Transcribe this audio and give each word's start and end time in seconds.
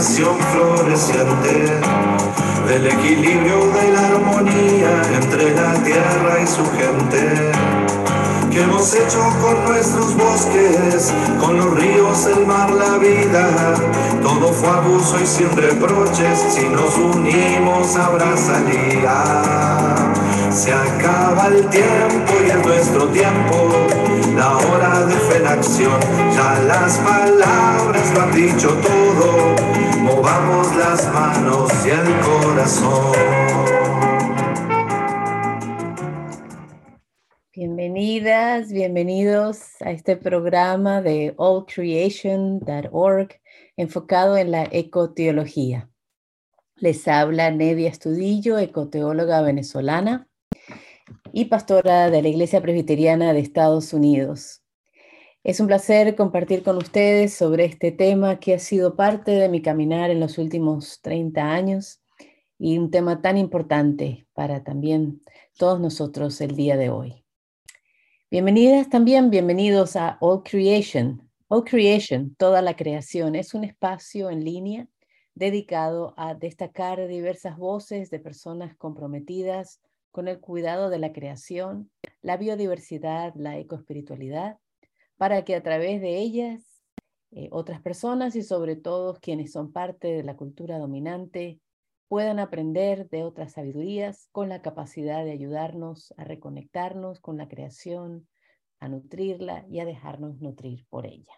floreciente, 0.00 1.78
del 2.66 2.86
equilibrio 2.86 3.66
de 3.66 3.92
la 3.92 4.06
armonía 4.08 5.02
entre 5.14 5.54
la 5.54 5.74
tierra 5.82 6.40
y 6.42 6.46
su 6.46 6.64
gente 6.72 7.52
que 8.50 8.62
hemos 8.62 8.94
hecho 8.94 9.20
con 9.42 9.64
nuestros 9.66 10.16
bosques, 10.16 11.12
con 11.38 11.58
los 11.58 11.78
ríos, 11.78 12.26
el 12.34 12.46
mar, 12.46 12.70
la 12.70 12.96
vida. 12.98 13.74
Todo 14.22 14.52
fue 14.52 14.70
abuso 14.70 15.20
y 15.22 15.26
sin 15.26 15.54
reproches, 15.54 16.46
si 16.48 16.66
nos 16.68 16.96
unimos 16.96 17.94
habrá 17.96 18.36
salida. 18.36 19.94
Se 20.50 20.72
acaba 20.72 21.48
el 21.48 21.66
tiempo 21.68 22.32
y 22.44 22.50
es 22.50 22.66
nuestro 22.66 23.06
tiempo, 23.08 23.68
la 24.34 24.56
hora 24.56 25.04
de 25.04 25.14
fe. 25.14 25.30
Ya 26.34 26.60
las 26.66 26.96
palabras 26.98 28.14
lo 28.14 28.22
han 28.22 28.32
dicho 28.32 28.68
todo, 28.68 29.54
movamos 30.16 30.74
las 30.76 31.12
manos 31.12 31.70
y 31.86 31.90
el 31.90 32.20
corazón. 32.20 33.12
Bienvenidas, 37.52 38.72
bienvenidos 38.72 39.80
a 39.80 39.90
este 39.92 40.16
programa 40.16 41.00
de 41.00 41.36
allcreation.org 41.38 43.40
enfocado 43.76 44.36
en 44.36 44.50
la 44.50 44.64
ecoteología. 44.70 45.88
Les 46.76 47.06
habla 47.06 47.52
Nedia 47.52 47.88
Estudillo, 47.88 48.58
ecoteóloga 48.58 49.42
venezolana 49.42 50.26
y 51.32 51.44
pastora 51.44 52.10
de 52.10 52.22
la 52.22 52.28
Iglesia 52.28 52.60
Presbiteriana 52.60 53.32
de 53.32 53.38
Estados 53.40 53.92
Unidos. 53.92 54.64
Es 55.42 55.58
un 55.58 55.68
placer 55.68 56.16
compartir 56.16 56.62
con 56.62 56.76
ustedes 56.76 57.32
sobre 57.32 57.64
este 57.64 57.92
tema 57.92 58.38
que 58.38 58.52
ha 58.52 58.58
sido 58.58 58.94
parte 58.94 59.30
de 59.30 59.48
mi 59.48 59.62
caminar 59.62 60.10
en 60.10 60.20
los 60.20 60.36
últimos 60.36 61.00
30 61.00 61.40
años 61.40 62.02
y 62.58 62.76
un 62.76 62.90
tema 62.90 63.22
tan 63.22 63.38
importante 63.38 64.26
para 64.34 64.62
también 64.64 65.22
todos 65.56 65.80
nosotros 65.80 66.38
el 66.42 66.56
día 66.56 66.76
de 66.76 66.90
hoy. 66.90 67.24
Bienvenidas 68.30 68.90
también, 68.90 69.30
bienvenidos 69.30 69.96
a 69.96 70.18
All 70.20 70.42
Creation. 70.42 71.26
All 71.48 71.64
Creation, 71.64 72.34
toda 72.34 72.60
la 72.60 72.76
creación, 72.76 73.34
es 73.34 73.54
un 73.54 73.64
espacio 73.64 74.28
en 74.28 74.44
línea 74.44 74.88
dedicado 75.34 76.12
a 76.18 76.34
destacar 76.34 77.08
diversas 77.08 77.56
voces 77.56 78.10
de 78.10 78.18
personas 78.18 78.76
comprometidas 78.76 79.80
con 80.10 80.28
el 80.28 80.38
cuidado 80.38 80.90
de 80.90 80.98
la 80.98 81.14
creación, 81.14 81.90
la 82.20 82.36
biodiversidad, 82.36 83.32
la 83.36 83.56
ecoespiritualidad, 83.56 84.58
para 85.20 85.44
que 85.44 85.54
a 85.54 85.62
través 85.62 86.00
de 86.00 86.16
ellas 86.16 86.62
eh, 87.32 87.50
otras 87.52 87.82
personas 87.82 88.34
y 88.36 88.42
sobre 88.42 88.74
todo 88.74 89.18
quienes 89.20 89.52
son 89.52 89.70
parte 89.70 90.08
de 90.08 90.22
la 90.22 90.34
cultura 90.34 90.78
dominante 90.78 91.60
puedan 92.08 92.38
aprender 92.38 93.06
de 93.10 93.24
otras 93.24 93.52
sabidurías 93.52 94.30
con 94.32 94.48
la 94.48 94.62
capacidad 94.62 95.22
de 95.22 95.32
ayudarnos 95.32 96.14
a 96.16 96.24
reconectarnos 96.24 97.20
con 97.20 97.36
la 97.36 97.48
creación, 97.48 98.28
a 98.78 98.88
nutrirla 98.88 99.66
y 99.68 99.80
a 99.80 99.84
dejarnos 99.84 100.40
nutrir 100.40 100.86
por 100.88 101.04
ella. 101.04 101.34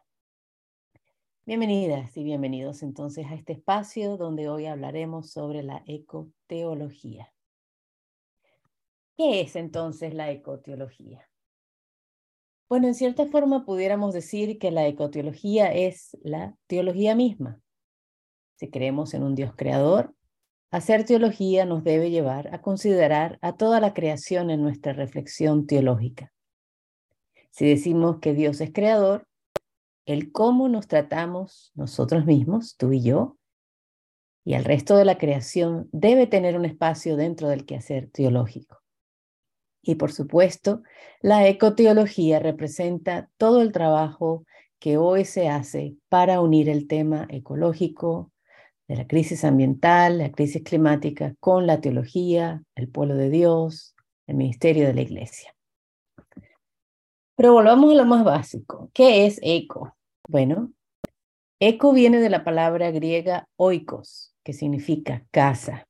Bienvenidas 1.44 2.17
y 2.17 2.22
bienvenidos 2.22 2.84
entonces 2.84 3.27
a 3.27 3.34
este 3.34 3.55
espacio 3.55 4.17
donde 4.17 4.48
hoy 4.48 4.67
hablaremos 4.67 5.33
sobre 5.33 5.64
la 5.64 5.83
ecoteología. 5.86 7.33
¿Qué 9.17 9.40
es 9.40 9.56
entonces 9.56 10.14
la 10.14 10.30
ecoteología? 10.30 11.31
Bueno, 12.72 12.86
en 12.86 12.94
cierta 12.94 13.27
forma 13.27 13.66
pudiéramos 13.66 14.14
decir 14.14 14.58
que 14.58 14.70
la 14.70 14.86
ecoteología 14.86 15.70
es 15.74 16.16
la 16.22 16.56
teología 16.66 17.14
misma. 17.14 17.60
Si 18.56 18.70
creemos 18.70 19.12
en 19.12 19.24
un 19.24 19.34
Dios 19.34 19.52
creador, 19.55 20.14
Hacer 20.70 21.05
teología 21.05 21.66
nos 21.66 21.84
debe 21.84 22.11
llevar 22.11 22.48
a 22.55 22.62
considerar 22.62 23.38
a 23.42 23.58
toda 23.58 23.78
la 23.78 23.92
creación 23.92 24.48
en 24.48 24.62
nuestra 24.62 24.94
reflexión 24.94 25.66
teológica. 25.66 26.32
Si 27.50 27.68
decimos 27.68 28.20
que 28.20 28.32
Dios 28.32 28.58
es 28.62 28.72
creador, 28.72 29.28
el 30.06 30.32
cómo 30.32 30.70
nos 30.70 30.88
tratamos 30.88 31.72
nosotros 31.74 32.24
mismos, 32.24 32.78
tú 32.78 32.90
y 32.94 33.02
yo, 33.02 33.36
y 34.46 34.55
el 34.55 34.64
resto 34.64 34.96
de 34.96 35.05
la 35.05 35.18
creación 35.18 35.90
debe 35.92 36.27
tener 36.27 36.56
un 36.56 36.64
espacio 36.64 37.18
dentro 37.18 37.50
del 37.50 37.66
quehacer 37.66 38.08
teológico. 38.11 38.81
Y 39.82 39.96
por 39.96 40.12
supuesto, 40.12 40.82
la 41.20 41.48
ecoteología 41.48 42.38
representa 42.38 43.28
todo 43.36 43.60
el 43.62 43.72
trabajo 43.72 44.44
que 44.78 44.96
hoy 44.96 45.24
se 45.24 45.48
hace 45.48 45.96
para 46.08 46.40
unir 46.40 46.68
el 46.68 46.86
tema 46.86 47.26
ecológico, 47.28 48.32
de 48.88 48.96
la 48.96 49.06
crisis 49.06 49.44
ambiental, 49.44 50.18
la 50.18 50.32
crisis 50.32 50.62
climática, 50.62 51.34
con 51.40 51.66
la 51.66 51.80
teología, 51.80 52.62
el 52.74 52.88
pueblo 52.88 53.14
de 53.14 53.30
Dios, 53.30 53.94
el 54.26 54.36
ministerio 54.36 54.86
de 54.86 54.94
la 54.94 55.02
iglesia. 55.02 55.54
Pero 57.36 57.54
volvamos 57.54 57.92
a 57.92 57.94
lo 57.94 58.04
más 58.04 58.24
básico. 58.24 58.90
¿Qué 58.92 59.26
es 59.26 59.38
eco? 59.42 59.96
Bueno, 60.28 60.72
eco 61.60 61.92
viene 61.92 62.20
de 62.20 62.30
la 62.30 62.44
palabra 62.44 62.90
griega 62.90 63.48
oikos, 63.56 64.34
que 64.44 64.52
significa 64.52 65.24
casa. 65.30 65.88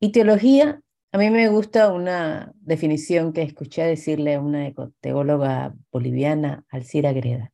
Y 0.00 0.10
teología, 0.10 0.80
a 1.12 1.18
mí 1.18 1.28
me 1.28 1.48
gusta 1.48 1.92
una 1.92 2.52
definición 2.62 3.34
que 3.34 3.42
escuché 3.42 3.82
decirle 3.82 4.34
a 4.34 4.40
una 4.40 4.66
ecoteóloga 4.66 5.74
boliviana, 5.92 6.64
Alcira 6.70 7.12
Greda. 7.12 7.52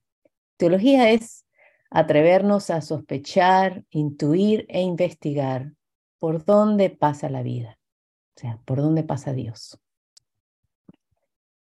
Teología 0.56 1.10
es 1.10 1.44
atrevernos 1.90 2.70
a 2.70 2.80
sospechar, 2.82 3.84
intuir 3.90 4.64
e 4.68 4.82
investigar 4.82 5.72
por 6.20 6.44
dónde 6.44 6.90
pasa 6.90 7.28
la 7.28 7.42
vida, 7.42 7.80
o 8.36 8.40
sea, 8.40 8.60
por 8.64 8.78
dónde 8.78 9.02
pasa 9.02 9.32
Dios. 9.32 9.80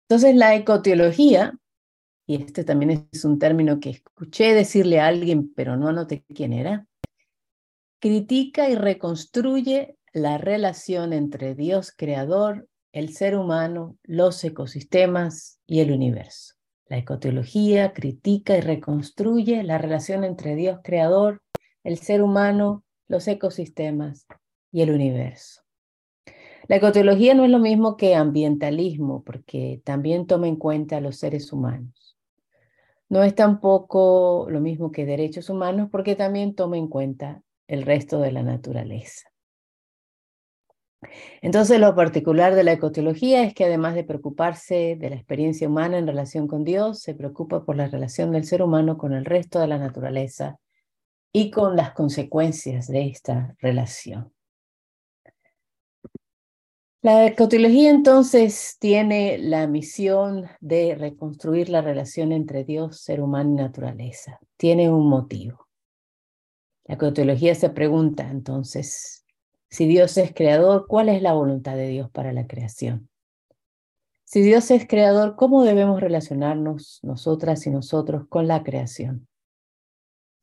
Entonces 0.07 0.35
la 0.35 0.53
ecoteología, 0.53 1.57
y 2.27 2.35
este 2.35 2.63
también 2.63 3.09
es 3.11 3.25
un 3.25 3.39
término 3.39 3.79
que 3.79 3.89
escuché 3.89 4.53
decirle 4.53 4.99
a 4.99 5.07
alguien, 5.07 5.51
pero 5.55 5.75
no 5.75 5.87
anoté 5.87 6.23
quién 6.35 6.53
era, 6.53 6.85
critica 7.99 8.69
y 8.69 8.75
reconstruye 8.75 9.97
la 10.13 10.37
relación 10.37 11.13
entre 11.13 11.55
Dios 11.55 11.93
creador, 11.95 12.67
el 12.91 13.13
ser 13.13 13.35
humano, 13.35 13.97
los 14.03 14.43
ecosistemas 14.43 15.59
y 15.65 15.79
el 15.81 15.91
universo. 15.91 16.55
La 16.87 16.97
ecoteología 16.97 17.93
critica 17.93 18.57
y 18.57 18.61
reconstruye 18.61 19.63
la 19.63 19.77
relación 19.77 20.23
entre 20.23 20.55
Dios 20.55 20.79
creador, 20.83 21.41
el 21.83 21.97
ser 21.99 22.23
humano, 22.23 22.83
los 23.07 23.27
ecosistemas 23.27 24.25
y 24.71 24.81
el 24.81 24.91
universo. 24.91 25.61
La 26.67 26.75
ecoteología 26.75 27.33
no 27.33 27.45
es 27.45 27.51
lo 27.51 27.59
mismo 27.59 27.97
que 27.97 28.15
ambientalismo, 28.15 29.23
porque 29.23 29.81
también 29.83 30.27
toma 30.27 30.47
en 30.47 30.55
cuenta 30.55 30.97
a 30.97 31.01
los 31.01 31.17
seres 31.17 31.51
humanos. 31.51 32.17
No 33.09 33.23
es 33.23 33.33
tampoco 33.33 34.47
lo 34.49 34.61
mismo 34.61 34.91
que 34.91 35.05
derechos 35.05 35.49
humanos, 35.49 35.89
porque 35.91 36.15
también 36.15 36.53
toma 36.53 36.77
en 36.77 36.87
cuenta 36.87 37.41
el 37.67 37.81
resto 37.81 38.19
de 38.19 38.31
la 38.31 38.43
naturaleza. 38.43 39.29
Entonces, 41.41 41.79
lo 41.79 41.95
particular 41.95 42.55
de 42.55 42.63
la 42.63 42.73
ecoteología 42.73 43.43
es 43.43 43.53
que 43.53 43.65
además 43.65 43.95
de 43.95 44.03
preocuparse 44.03 44.97
de 44.99 45.09
la 45.09 45.15
experiencia 45.15 45.67
humana 45.67 45.97
en 45.97 46.07
relación 46.07 46.47
con 46.47 46.63
Dios, 46.63 46.99
se 46.99 47.15
preocupa 47.15 47.63
por 47.63 47.77
la 47.77 47.87
relación 47.87 48.31
del 48.31 48.45
ser 48.45 48.61
humano 48.61 48.97
con 48.97 49.13
el 49.13 49.25
resto 49.25 49.59
de 49.59 49.67
la 49.67 49.77
naturaleza 49.77 50.59
y 51.31 51.51
con 51.51 51.75
las 51.75 51.93
consecuencias 51.93 52.87
de 52.87 53.07
esta 53.07 53.55
relación. 53.59 54.33
La 57.01 57.25
ecoteología 57.25 57.91
entonces 57.91 58.75
tiene 58.77 59.37
la 59.37 59.67
misión 59.67 60.49
de 60.59 60.95
reconstruir 60.95 61.69
la 61.69 61.81
relación 61.81 62.33
entre 62.33 62.65
Dios, 62.65 62.99
ser 62.99 63.21
humano 63.21 63.51
y 63.51 63.53
naturaleza. 63.53 64.37
Tiene 64.57 64.89
un 64.91 65.07
motivo. 65.07 65.69
La 66.83 66.95
ecoteología 66.95 67.55
se 67.55 67.69
pregunta 67.69 68.29
entonces, 68.29 69.18
si 69.69 69.87
Dios 69.87 70.17
es 70.17 70.33
creador, 70.33 70.87
¿cuál 70.87 71.09
es 71.09 71.21
la 71.21 71.33
voluntad 71.33 71.75
de 71.75 71.87
Dios 71.87 72.09
para 72.09 72.33
la 72.33 72.47
creación? 72.47 73.09
Si 74.25 74.41
Dios 74.41 74.69
es 74.71 74.87
creador, 74.87 75.35
¿cómo 75.35 75.63
debemos 75.63 76.01
relacionarnos 76.01 76.99
nosotras 77.03 77.65
y 77.67 77.69
nosotros 77.69 78.27
con 78.27 78.47
la 78.47 78.63
creación? 78.63 79.27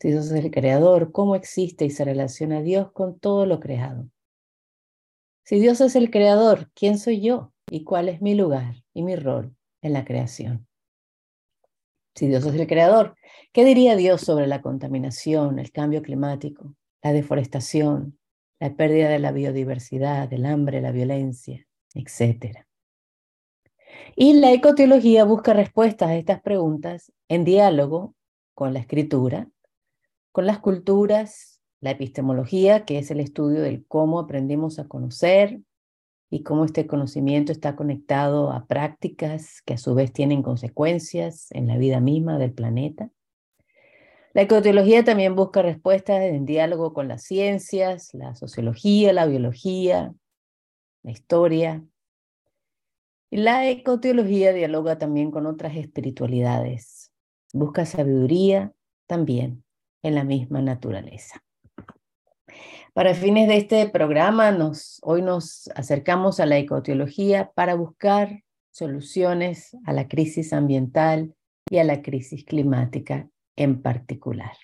Si 0.00 0.10
Dios 0.10 0.26
es 0.26 0.44
el 0.44 0.50
creador, 0.50 1.12
¿cómo 1.12 1.34
existe 1.34 1.84
y 1.84 1.90
se 1.90 2.04
relaciona 2.04 2.62
Dios 2.62 2.92
con 2.92 3.18
todo 3.18 3.46
lo 3.46 3.60
creado? 3.60 4.08
Si 5.44 5.58
Dios 5.58 5.80
es 5.80 5.96
el 5.96 6.10
creador, 6.10 6.70
¿quién 6.74 6.98
soy 6.98 7.20
yo 7.20 7.52
y 7.70 7.84
cuál 7.84 8.08
es 8.08 8.20
mi 8.20 8.34
lugar 8.34 8.82
y 8.92 9.02
mi 9.02 9.16
rol 9.16 9.56
en 9.82 9.92
la 9.92 10.04
creación? 10.04 10.66
Si 12.14 12.28
Dios 12.28 12.44
es 12.46 12.54
el 12.54 12.66
creador, 12.66 13.16
¿qué 13.52 13.64
diría 13.64 13.96
Dios 13.96 14.20
sobre 14.20 14.46
la 14.46 14.62
contaminación, 14.62 15.58
el 15.58 15.70
cambio 15.70 16.02
climático, 16.02 16.74
la 17.02 17.12
deforestación, 17.12 18.18
la 18.58 18.74
pérdida 18.74 19.08
de 19.08 19.18
la 19.18 19.32
biodiversidad, 19.32 20.32
el 20.32 20.46
hambre, 20.46 20.80
la 20.80 20.92
violencia, 20.92 21.66
etc. 21.94 22.66
Y 24.14 24.34
la 24.34 24.52
ecoteología 24.52 25.24
busca 25.24 25.52
respuestas 25.52 26.10
a 26.10 26.16
estas 26.16 26.40
preguntas 26.40 27.12
en 27.28 27.44
diálogo 27.44 28.14
con 28.54 28.72
la 28.72 28.80
escritura, 28.80 29.48
con 30.32 30.46
las 30.46 30.58
culturas, 30.58 31.60
la 31.80 31.90
epistemología, 31.90 32.84
que 32.84 32.98
es 32.98 33.10
el 33.10 33.20
estudio 33.20 33.60
del 33.62 33.84
cómo 33.86 34.18
aprendimos 34.18 34.78
a 34.78 34.88
conocer 34.88 35.60
y 36.30 36.42
cómo 36.42 36.64
este 36.64 36.86
conocimiento 36.86 37.52
está 37.52 37.76
conectado 37.76 38.50
a 38.50 38.66
prácticas 38.66 39.62
que 39.62 39.74
a 39.74 39.78
su 39.78 39.94
vez 39.94 40.12
tienen 40.12 40.42
consecuencias 40.42 41.48
en 41.52 41.66
la 41.66 41.76
vida 41.76 42.00
misma 42.00 42.38
del 42.38 42.52
planeta. 42.52 43.10
La 44.36 44.42
ecoteología 44.42 45.02
también 45.02 45.34
busca 45.34 45.62
respuestas 45.62 46.20
en 46.20 46.44
diálogo 46.44 46.92
con 46.92 47.08
las 47.08 47.22
ciencias, 47.22 48.12
la 48.12 48.34
sociología, 48.34 49.14
la 49.14 49.24
biología, 49.24 50.12
la 51.02 51.10
historia. 51.10 51.82
Y 53.30 53.38
la 53.38 53.66
ecoteología 53.70 54.52
dialoga 54.52 54.98
también 54.98 55.30
con 55.30 55.46
otras 55.46 55.74
espiritualidades. 55.74 57.10
Busca 57.54 57.86
sabiduría 57.86 58.74
también 59.06 59.64
en 60.02 60.14
la 60.14 60.24
misma 60.24 60.60
naturaleza. 60.60 61.42
Para 62.92 63.14
fines 63.14 63.48
de 63.48 63.56
este 63.56 63.88
programa, 63.88 64.50
nos, 64.50 64.98
hoy 65.02 65.22
nos 65.22 65.70
acercamos 65.74 66.40
a 66.40 66.44
la 66.44 66.58
ecoteología 66.58 67.52
para 67.54 67.74
buscar 67.74 68.42
soluciones 68.70 69.74
a 69.86 69.94
la 69.94 70.08
crisis 70.08 70.52
ambiental 70.52 71.34
y 71.70 71.78
a 71.78 71.84
la 71.84 72.02
crisis 72.02 72.44
climática 72.44 73.30
en 73.56 73.82
particular. 73.82 74.56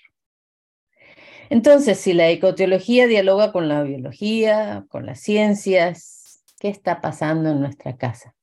Entonces, 1.50 1.99
si 1.99 2.12
la 2.12 2.31
ecoteología 2.31 3.06
dialoga 3.06 3.53
con 3.53 3.69
la 3.69 3.83
biología, 3.83 4.87
con 4.89 5.06
las 5.06 5.21
ciencias, 5.21 6.43
¿qué 6.59 6.69
está 6.69 7.00
pasando 7.00 7.50
en 7.50 7.61
nuestra 7.61 7.97
casa? 7.97 8.35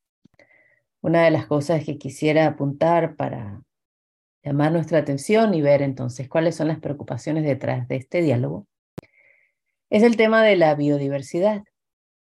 Una 1.01 1.23
de 1.23 1.31
las 1.31 1.47
cosas 1.47 1.83
que 1.85 1.97
quisiera 1.97 2.45
apuntar 2.45 3.15
para 3.15 3.61
llamar 4.43 4.71
nuestra 4.71 4.99
atención 4.99 5.53
y 5.53 5.61
ver 5.61 5.81
entonces 5.81 6.27
cuáles 6.29 6.55
son 6.55 6.67
las 6.67 6.79
preocupaciones 6.79 7.43
detrás 7.43 7.87
de 7.87 7.95
este 7.95 8.21
diálogo 8.21 8.67
es 9.89 10.03
el 10.03 10.17
tema 10.17 10.43
de 10.43 10.55
la 10.55 10.75
biodiversidad 10.75 11.63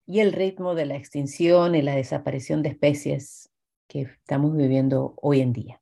y 0.06 0.19
el 0.19 0.31
ritmo 0.31 0.75
de 0.75 0.86
la 0.86 0.96
extinción 0.96 1.75
y 1.75 1.81
la 1.81 1.96
desaparición 1.96 2.62
de 2.62 2.69
especies 2.69 3.50
que 3.88 4.02
estamos 4.02 4.56
viviendo 4.56 5.16
hoy 5.22 5.42
en 5.42 5.54
día. 5.54 5.81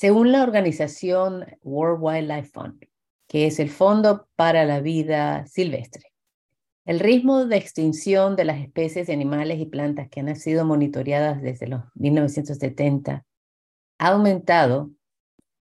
Según 0.00 0.32
la 0.32 0.42
organización 0.42 1.44
World 1.62 1.98
Wildlife 2.00 2.52
Fund, 2.52 2.86
que 3.28 3.46
es 3.46 3.60
el 3.60 3.68
Fondo 3.68 4.26
para 4.34 4.64
la 4.64 4.80
Vida 4.80 5.46
Silvestre, 5.46 6.14
el 6.86 7.00
ritmo 7.00 7.44
de 7.44 7.58
extinción 7.58 8.34
de 8.34 8.46
las 8.46 8.62
especies 8.62 9.08
de 9.08 9.12
animales 9.12 9.60
y 9.60 9.66
plantas 9.66 10.08
que 10.08 10.20
han 10.20 10.34
sido 10.36 10.64
monitoreadas 10.64 11.42
desde 11.42 11.66
los 11.66 11.82
1970 11.96 13.26
ha 13.98 14.08
aumentado 14.08 14.90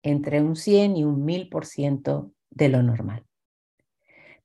entre 0.05 0.41
un 0.41 0.55
100 0.55 0.99
y 0.99 1.03
un 1.03 1.27
1000% 1.27 2.31
de 2.51 2.69
lo 2.69 2.81
normal. 2.85 3.27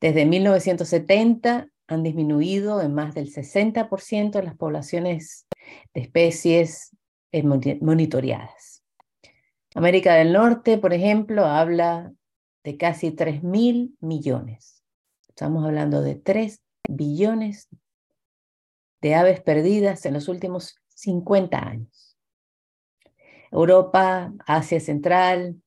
Desde 0.02 0.26
1970 0.26 1.70
han 1.86 2.02
disminuido 2.02 2.82
en 2.82 2.96
más 2.96 3.14
del 3.14 3.32
60% 3.32 4.42
las 4.42 4.58
poblaciones 4.58 5.46
de 5.94 6.02
especies 6.02 6.98
eh, 7.32 7.44
monitoreadas. 7.44 8.77
América 9.78 10.16
del 10.16 10.34
Norte, 10.34 10.80
por 10.80 10.92
ejemplo, 10.92 11.46
habla 11.46 12.12
de 12.64 12.78
casi 12.78 13.12
3 13.12 13.44
mil 13.44 13.96
millones. 14.00 14.84
Estamos 15.30 15.64
hablando 15.64 16.02
de 16.02 16.16
3 16.16 16.64
billones 16.90 17.68
de 19.02 19.14
aves 19.14 19.40
perdidas 19.40 20.04
en 20.08 20.16
los 20.16 20.30
últimos 20.30 20.78
50 20.96 21.60
años. 21.60 22.18
Europa, 23.52 24.34
Asia 24.48 24.80
Central, 24.80 25.62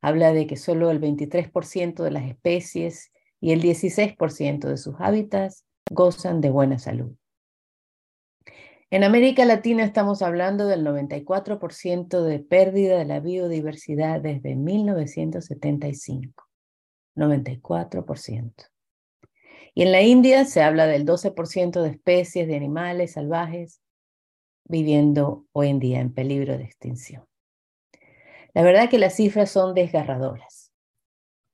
habla 0.00 0.32
de 0.32 0.46
que 0.46 0.56
solo 0.56 0.90
el 0.90 0.98
23% 0.98 2.02
de 2.02 2.10
las 2.10 2.24
especies 2.24 3.12
y 3.42 3.52
el 3.52 3.60
16% 3.60 4.68
de 4.68 4.78
sus 4.78 4.94
hábitats 5.00 5.66
gozan 5.90 6.40
de 6.40 6.48
buena 6.48 6.78
salud. 6.78 7.14
En 8.94 9.02
América 9.02 9.44
Latina 9.44 9.82
estamos 9.82 10.22
hablando 10.22 10.68
del 10.68 10.86
94% 10.86 12.22
de 12.22 12.38
pérdida 12.38 12.96
de 12.96 13.04
la 13.04 13.18
biodiversidad 13.18 14.20
desde 14.20 14.54
1975. 14.54 16.48
94%. 17.16 18.52
Y 19.74 19.82
en 19.82 19.90
la 19.90 20.02
India 20.02 20.44
se 20.44 20.62
habla 20.62 20.86
del 20.86 21.04
12% 21.04 21.82
de 21.82 21.88
especies 21.88 22.46
de 22.46 22.54
animales 22.54 23.14
salvajes 23.14 23.80
viviendo 24.62 25.44
hoy 25.50 25.70
en 25.70 25.80
día 25.80 25.98
en 25.98 26.14
peligro 26.14 26.56
de 26.56 26.62
extinción. 26.62 27.26
La 28.52 28.62
verdad 28.62 28.88
que 28.88 28.98
las 28.98 29.16
cifras 29.16 29.50
son 29.50 29.74
desgarradoras 29.74 30.70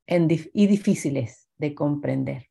y 0.07 0.67
difíciles 0.67 1.49
de 1.57 1.75
comprender. 1.75 2.50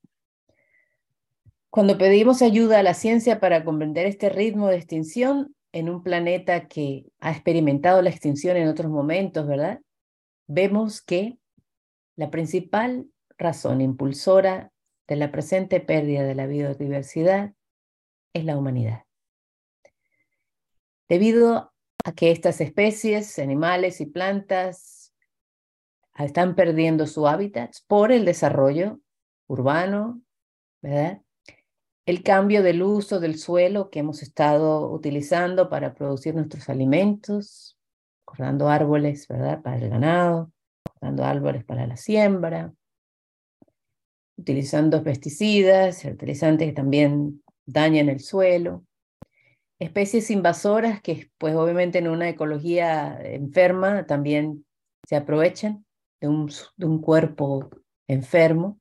Cuando 1.69 1.99
pedimos 1.99 2.41
ayuda 2.41 2.79
a 2.79 2.83
la 2.83 2.95
ciencia 2.95 3.39
para 3.39 3.63
comprender 3.63 4.07
este 4.07 4.29
ritmo 4.29 4.67
de 4.67 4.77
extinción 4.77 5.55
en 5.71 5.89
un 5.89 6.01
planeta 6.01 6.67
que 6.67 7.05
ha 7.19 7.31
experimentado 7.31 8.01
la 8.01 8.09
extinción 8.09 8.57
en 8.57 8.67
otros 8.67 8.91
momentos, 8.91 9.47
¿verdad? 9.47 9.79
Vemos 10.47 11.01
que 11.01 11.37
la 12.15 12.31
principal 12.31 13.07
razón 13.37 13.81
impulsora 13.81 14.71
de 15.07 15.15
la 15.15 15.31
presente 15.31 15.79
pérdida 15.79 16.23
de 16.23 16.33
la 16.33 16.47
biodiversidad 16.47 17.53
es 18.33 18.45
la 18.45 18.57
humanidad. 18.57 19.03
Debido 21.07 21.71
a 22.03 22.11
que 22.13 22.31
estas 22.31 22.61
especies, 22.61 23.37
animales 23.37 24.01
y 24.01 24.07
plantas 24.07 25.13
están 26.17 26.55
perdiendo 26.55 27.05
su 27.05 27.27
hábitat 27.27 27.73
por 27.87 28.11
el 28.11 28.25
desarrollo 28.25 28.99
urbano, 29.47 30.21
¿verdad? 30.81 31.21
El 32.09 32.23
cambio 32.23 32.63
del 32.63 32.81
uso 32.81 33.19
del 33.19 33.37
suelo 33.37 33.91
que 33.91 33.99
hemos 33.99 34.23
estado 34.23 34.91
utilizando 34.91 35.69
para 35.69 35.93
producir 35.93 36.33
nuestros 36.33 36.67
alimentos, 36.67 37.77
cortando 38.25 38.67
árboles. 38.67 39.27
Para 39.27 39.77
el 39.77 39.89
ganado, 39.91 40.51
cortando 40.83 41.23
árboles 41.23 41.63
para 41.65 41.85
la 41.85 41.97
siembra, 41.97 42.73
utilizando 44.37 45.03
pesticidas, 45.03 46.01
fertilizantes 46.01 46.69
que 46.69 46.73
también 46.73 47.43
dañan 47.67 48.09
el 48.09 48.21
suelo, 48.21 48.83
especies 49.77 50.31
invasoras 50.31 51.03
que 51.03 51.29
pues 51.37 51.53
obviamente 51.53 51.99
en 51.99 52.07
una 52.07 52.27
ecología 52.27 53.19
enferma 53.21 54.07
también 54.07 54.65
se 55.07 55.15
aprovechan 55.15 55.85
de 56.19 56.27
un, 56.27 56.49
de 56.75 56.85
un 56.87 57.01
cuerpo 57.01 57.69
enfermo 58.07 58.79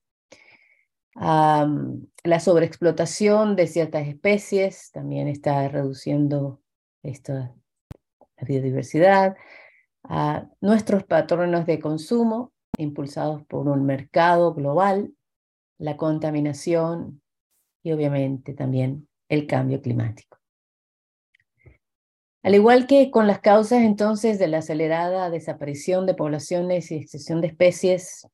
la 1.21 2.41
sobreexplotación 2.41 3.57
de 3.57 3.67
ciertas 3.67 4.07
especies 4.07 4.91
también 4.93 5.29
está 5.29 5.69
reduciendo 5.69 6.61
la 7.03 8.45
biodiversidad. 8.47 9.37
a 10.05 10.49
nuestros 10.61 11.05
patrones 11.05 11.67
de 11.67 11.81
consumo, 11.81 12.53
impulsados 12.79 13.45
por 13.45 13.69
un 13.69 13.85
mercado 13.85 14.55
global, 14.55 15.13
la 15.79 15.97
contaminación 15.97 17.21
y 17.83 17.93
obviamente 17.93 18.55
también 18.55 19.09
el 19.29 19.47
cambio 19.47 19.83
climático. 19.83 20.39
Al 22.43 22.55
igual 22.55 22.87
que 22.87 23.11
con 23.11 23.27
las 23.27 23.41
causas 23.41 23.83
entonces 23.83 24.39
de 24.39 24.47
la 24.47 24.59
acelerada 24.59 25.29
desaparición 25.29 26.07
de 26.07 26.15
poblaciones 26.15 26.91
y 26.91 26.97
extinción 26.97 27.41
de 27.41 27.49
especies, 27.49 28.27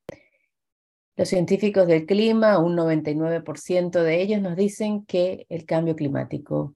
los 1.16 1.28
científicos 1.28 1.87
del 1.87 2.06
clima, 2.06 2.59
un 2.59 2.76
99% 2.76 4.02
de 4.02 4.21
ellos 4.21 4.40
nos 4.40 4.56
dicen 4.56 5.04
que 5.04 5.47
el 5.49 5.64
cambio 5.64 5.94
climático 5.94 6.75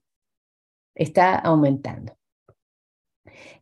está 0.95 1.35
aumentando, 1.35 2.17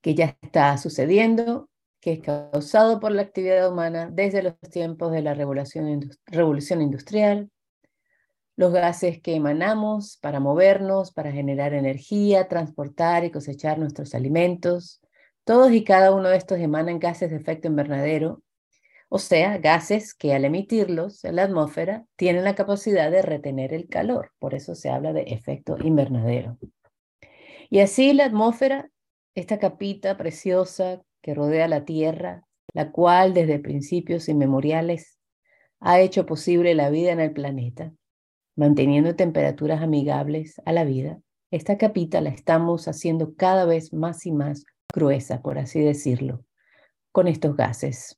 que 0.02 0.14
ya 0.14 0.38
está 0.42 0.78
sucediendo, 0.78 1.70
que 2.00 2.14
es 2.14 2.20
causado 2.22 3.00
por 3.00 3.12
la 3.12 3.24
actividad 3.24 3.72
humana 3.72 4.10
desde 4.12 4.44
los 4.44 4.54
tiempos 4.72 5.12
de 5.12 5.24
la 5.24 5.34
revolución, 5.34 5.88
industrial, 6.82 7.50
los 8.56 8.72
gases 8.72 9.20
que 9.22 9.36
emanamos 9.36 10.18
para 10.18 10.40
movernos, 10.40 11.12
para 11.12 11.32
generar 11.32 11.74
energía, 11.74 12.48
transportar 12.48 13.24
y 13.26 13.32
cosechar 13.32 13.80
nuestros 13.80 14.14
alimentos, 14.16 15.02
todos 15.44 15.72
y 15.72 15.84
cada 15.84 16.14
uno 16.14 16.30
de 16.30 16.38
estos 16.38 16.60
emanan 16.60 17.00
gases 17.00 17.32
de 17.32 17.38
efecto 17.38 17.68
invernadero 17.68 18.42
o 19.10 19.20
sea, 19.20 19.58
gases 19.58 20.14
que 20.14 20.34
al 20.34 20.44
emitirlos 20.44 21.24
en 21.24 21.38
la 21.38 21.44
atmósfera 21.44 22.06
tienen 22.18 22.44
la 22.44 22.56
capacidad 22.56 23.10
de 23.10 23.22
retener 23.22 23.74
el 23.74 23.88
calor, 23.88 24.32
por 24.40 24.54
eso 24.54 24.76
se 24.76 24.90
habla 24.90 25.14
de 25.14 25.22
efecto 25.24 25.78
invernadero. 25.82 26.58
Y 27.70 27.80
así 27.80 28.14
la 28.14 28.26
atmósfera, 28.26 28.90
esta 29.34 29.60
capita 29.60 30.18
preciosa 30.18 31.02
que 31.22 31.34
rodea 31.34 31.68
la 31.68 31.86
Tierra, 31.86 32.44
la 32.74 32.92
cual 32.92 33.34
desde 33.34 33.60
principios 33.60 34.28
inmemoriales 34.28 35.18
ha 35.80 36.00
hecho 36.00 36.26
posible 36.26 36.76
la 36.76 36.90
vida 36.90 37.12
en 37.12 37.20
el 37.22 37.32
planeta, 37.32 37.94
manteniendo 38.56 39.16
temperaturas 39.16 39.82
amigables 39.82 40.62
a 40.66 40.74
la 40.74 40.84
vida, 40.84 41.22
esta 41.50 41.78
capita 41.78 42.20
la 42.20 42.30
estamos 42.30 42.90
haciendo 42.90 43.36
cada 43.36 43.64
vez 43.64 43.94
más 43.94 44.26
y 44.26 44.34
más 44.34 44.66
gruesa, 44.94 45.42
por 45.42 45.60
así 45.60 45.80
decirlo, 45.80 46.44
con 47.14 47.28
estos 47.28 47.56
gases 47.56 48.18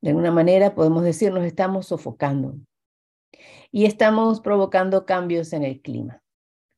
De 0.00 0.10
alguna 0.10 0.30
manera 0.30 0.74
podemos 0.74 1.02
decir 1.02 1.32
nos 1.32 1.44
estamos 1.44 1.86
sofocando 1.86 2.56
y 3.70 3.86
estamos 3.86 4.40
provocando 4.40 5.06
cambios 5.06 5.52
en 5.52 5.64
el 5.64 5.80
clima 5.80 6.22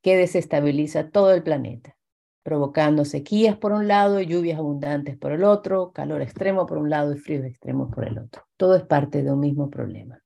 que 0.03 0.17
desestabiliza 0.17 1.11
todo 1.11 1.33
el 1.33 1.43
planeta, 1.43 1.97
provocando 2.43 3.05
sequías 3.05 3.57
por 3.57 3.73
un 3.73 3.89
lado, 3.89 4.21
lluvias 4.21 4.59
abundantes 4.59 5.17
por 5.17 5.33
el 5.33 5.45
otro, 5.45 5.93
calor 5.93 6.23
extremo 6.23 6.67
por 6.67 6.79
un 6.79 6.89
lado 6.89 7.13
y 7.13 7.19
fríos 7.19 7.45
extremos 7.45 7.93
por 7.95 8.07
el 8.07 8.19
otro. 8.19 8.45
Todo 8.57 8.77
es 8.77 8.85
parte 8.85 9.23
de 9.23 9.33
un 9.33 9.41
mismo 9.41 9.71
problema. 9.71 10.23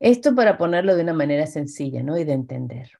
Esto 0.00 0.34
para 0.34 0.58
ponerlo 0.58 0.96
de 0.96 1.02
una 1.02 1.12
manera 1.12 1.46
sencilla 1.46 2.02
¿no? 2.02 2.18
y 2.18 2.24
de 2.24 2.32
entender. 2.32 2.90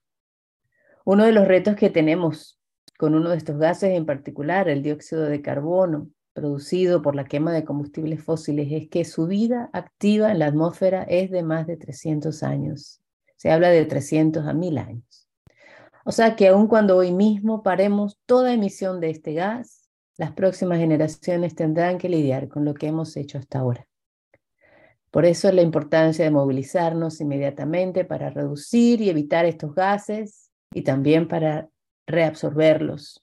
Uno 1.05 1.25
de 1.25 1.33
los 1.33 1.47
retos 1.47 1.75
que 1.75 1.89
tenemos 1.89 2.59
con 2.97 3.15
uno 3.15 3.31
de 3.31 3.37
estos 3.37 3.57
gases 3.57 3.91
en 3.91 4.05
particular, 4.05 4.69
el 4.69 4.83
dióxido 4.83 5.23
de 5.23 5.41
carbono, 5.41 6.09
producido 6.33 7.01
por 7.01 7.15
la 7.15 7.25
quema 7.25 7.53
de 7.53 7.63
combustibles 7.63 8.23
fósiles, 8.23 8.67
es 8.71 8.89
que 8.89 9.05
su 9.05 9.27
vida 9.27 9.69
activa 9.73 10.31
en 10.31 10.39
la 10.39 10.47
atmósfera 10.47 11.03
es 11.03 11.31
de 11.31 11.43
más 11.43 11.67
de 11.67 11.77
300 11.77 12.43
años. 12.43 13.01
Se 13.37 13.51
habla 13.51 13.69
de 13.69 13.85
300 13.85 14.45
a 14.45 14.53
1000 14.53 14.77
años. 14.77 15.27
O 16.05 16.11
sea 16.11 16.35
que 16.35 16.49
aun 16.49 16.67
cuando 16.67 16.97
hoy 16.97 17.11
mismo 17.11 17.63
paremos 17.63 18.19
toda 18.25 18.53
emisión 18.53 18.99
de 18.99 19.11
este 19.11 19.33
gas, 19.33 19.89
las 20.17 20.31
próximas 20.31 20.79
generaciones 20.79 21.55
tendrán 21.55 21.97
que 21.97 22.09
lidiar 22.09 22.49
con 22.49 22.65
lo 22.65 22.73
que 22.73 22.87
hemos 22.87 23.15
hecho 23.15 23.37
hasta 23.37 23.59
ahora. 23.59 23.87
Por 25.11 25.25
eso 25.25 25.47
es 25.47 25.53
la 25.53 25.61
importancia 25.61 26.25
de 26.25 26.31
movilizarnos 26.31 27.21
inmediatamente 27.21 28.03
para 28.03 28.29
reducir 28.31 28.99
y 28.99 29.09
evitar 29.09 29.45
estos 29.45 29.75
gases 29.75 30.49
y 30.73 30.81
también 30.81 31.27
para 31.27 31.69
reabsorberlos. 32.07 33.22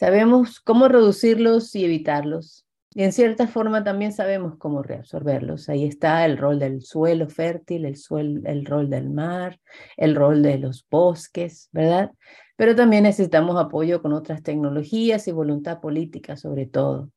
Sabemos 0.00 0.60
cómo 0.60 0.88
reducirlos 0.88 1.74
y 1.76 1.84
evitarlos. 1.84 2.64
Y 2.94 3.02
en 3.02 3.12
cierta 3.12 3.46
forma 3.46 3.84
también 3.84 4.12
sabemos 4.12 4.56
cómo 4.56 4.82
reabsorberlos. 4.82 5.68
Ahí 5.68 5.84
está 5.84 6.24
el 6.24 6.38
rol 6.38 6.58
del 6.58 6.80
suelo 6.80 7.28
fértil, 7.28 7.84
el, 7.84 8.42
el 8.46 8.64
rol 8.64 8.88
del 8.88 9.10
mar, 9.10 9.60
el 9.98 10.16
rol 10.16 10.42
de 10.42 10.56
los 10.56 10.86
bosques, 10.90 11.68
¿verdad? 11.72 12.12
Pero 12.56 12.74
también 12.74 13.02
necesitamos 13.02 13.60
apoyo 13.60 14.00
con 14.00 14.14
otras 14.14 14.42
tecnologías 14.42 15.28
y 15.28 15.32
voluntad 15.32 15.80
política 15.80 16.38
sobre 16.38 16.64
todo 16.64 17.10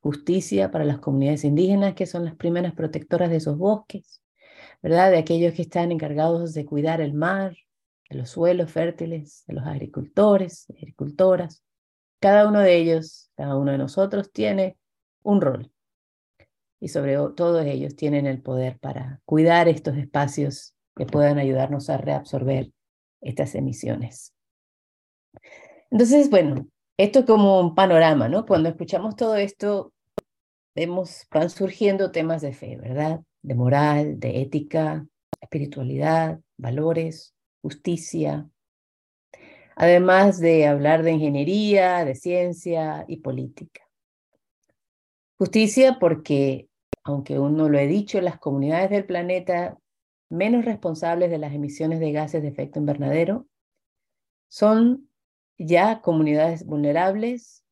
justicia 0.00 0.70
para 0.70 0.84
las 0.84 0.98
comunidades 0.98 1.44
indígenas, 1.44 1.94
que 1.94 2.04
son 2.04 2.26
las 2.26 2.36
primeras 2.36 2.74
protectoras 2.74 3.30
de 3.30 3.36
esos 3.36 3.56
bosques, 3.56 4.20
¿verdad? 4.82 5.10
De 5.10 5.16
aquellos 5.16 5.54
que 5.54 5.62
están 5.62 5.90
encargados 5.90 6.52
de 6.52 6.66
cuidar 6.66 7.00
el 7.00 7.14
mar, 7.14 7.56
de 8.10 8.18
los 8.18 8.28
suelos 8.28 8.70
fértiles, 8.70 9.42
de 9.46 9.54
los 9.54 9.64
agricultores, 9.64 10.66
agricultoras. 10.68 11.64
Cada 12.20 12.46
uno 12.46 12.60
de 12.60 12.76
ellos, 12.76 13.30
cada 13.36 13.56
uno 13.56 13.72
de 13.72 13.78
nosotros 13.78 14.30
tiene 14.30 14.76
un 15.22 15.40
rol. 15.40 15.72
Y 16.78 16.88
sobre 16.88 17.16
todo 17.36 17.60
ellos 17.60 17.96
tienen 17.96 18.26
el 18.26 18.40
poder 18.40 18.78
para 18.78 19.20
cuidar 19.24 19.68
estos 19.68 19.96
espacios 19.96 20.74
que 20.96 21.06
puedan 21.06 21.38
ayudarnos 21.38 21.90
a 21.90 21.98
reabsorber 21.98 22.72
estas 23.20 23.54
emisiones. 23.54 24.34
Entonces, 25.90 26.30
bueno, 26.30 26.66
esto 26.96 27.20
es 27.20 27.24
como 27.26 27.60
un 27.60 27.74
panorama, 27.74 28.28
¿no? 28.28 28.46
Cuando 28.46 28.68
escuchamos 28.68 29.16
todo 29.16 29.36
esto, 29.36 29.92
vemos, 30.74 31.26
van 31.30 31.50
surgiendo 31.50 32.10
temas 32.10 32.42
de 32.42 32.52
fe, 32.52 32.76
¿verdad? 32.76 33.20
De 33.42 33.54
moral, 33.54 34.20
de 34.20 34.42
ética, 34.42 35.06
espiritualidad, 35.40 36.40
valores, 36.56 37.34
justicia. 37.62 38.48
Además 39.82 40.38
de 40.38 40.66
hablar 40.66 41.02
de 41.02 41.12
ingeniería, 41.12 42.04
de 42.04 42.14
ciencia 42.14 43.06
y 43.08 43.16
política. 43.16 43.80
Justicia 45.38 45.96
porque, 45.98 46.68
aunque 47.02 47.36
aún 47.36 47.56
no 47.56 47.70
lo 47.70 47.78
he 47.78 47.86
dicho, 47.86 48.20
las 48.20 48.38
comunidades 48.38 48.90
del 48.90 49.06
planeta 49.06 49.78
menos 50.28 50.66
responsables 50.66 51.30
de 51.30 51.38
las 51.38 51.54
emisiones 51.54 51.98
de 51.98 52.12
gases 52.12 52.42
de 52.42 52.48
efecto 52.48 52.78
invernadero 52.78 53.46
son 54.50 55.08
ya 55.56 56.02
comunidades 56.02 56.66
vulnerables 56.66 57.64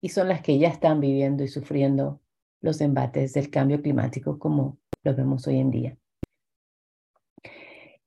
y 0.00 0.10
son 0.10 0.28
las 0.28 0.42
que 0.42 0.60
ya 0.60 0.68
están 0.68 1.00
viviendo 1.00 1.42
y 1.42 1.48
sufriendo 1.48 2.20
los 2.60 2.80
embates 2.80 3.32
del 3.32 3.50
cambio 3.50 3.82
climático 3.82 4.38
como 4.38 4.78
lo 5.02 5.16
vemos 5.16 5.48
hoy 5.48 5.58
en 5.58 5.72
día. 5.72 5.98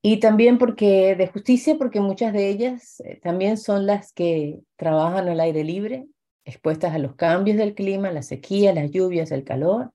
Y 0.01 0.19
también 0.19 0.57
porque 0.57 1.15
de 1.15 1.27
justicia, 1.27 1.77
porque 1.77 1.99
muchas 1.99 2.31
de 2.31 2.49
ellas 2.49 3.01
eh, 3.01 3.19
también 3.21 3.57
son 3.57 3.85
las 3.85 4.13
que 4.13 4.59
trabajan 4.77 5.27
al 5.27 5.39
aire 5.41 5.63
libre, 5.63 6.07
expuestas 6.45 6.93
a 6.93 6.99
los 6.99 7.15
cambios 7.15 7.57
del 7.57 7.75
clima, 7.75 8.11
la 8.11 8.21
sequía, 8.21 8.73
las 8.73 8.91
lluvias, 8.91 9.31
el 9.31 9.43
calor, 9.43 9.91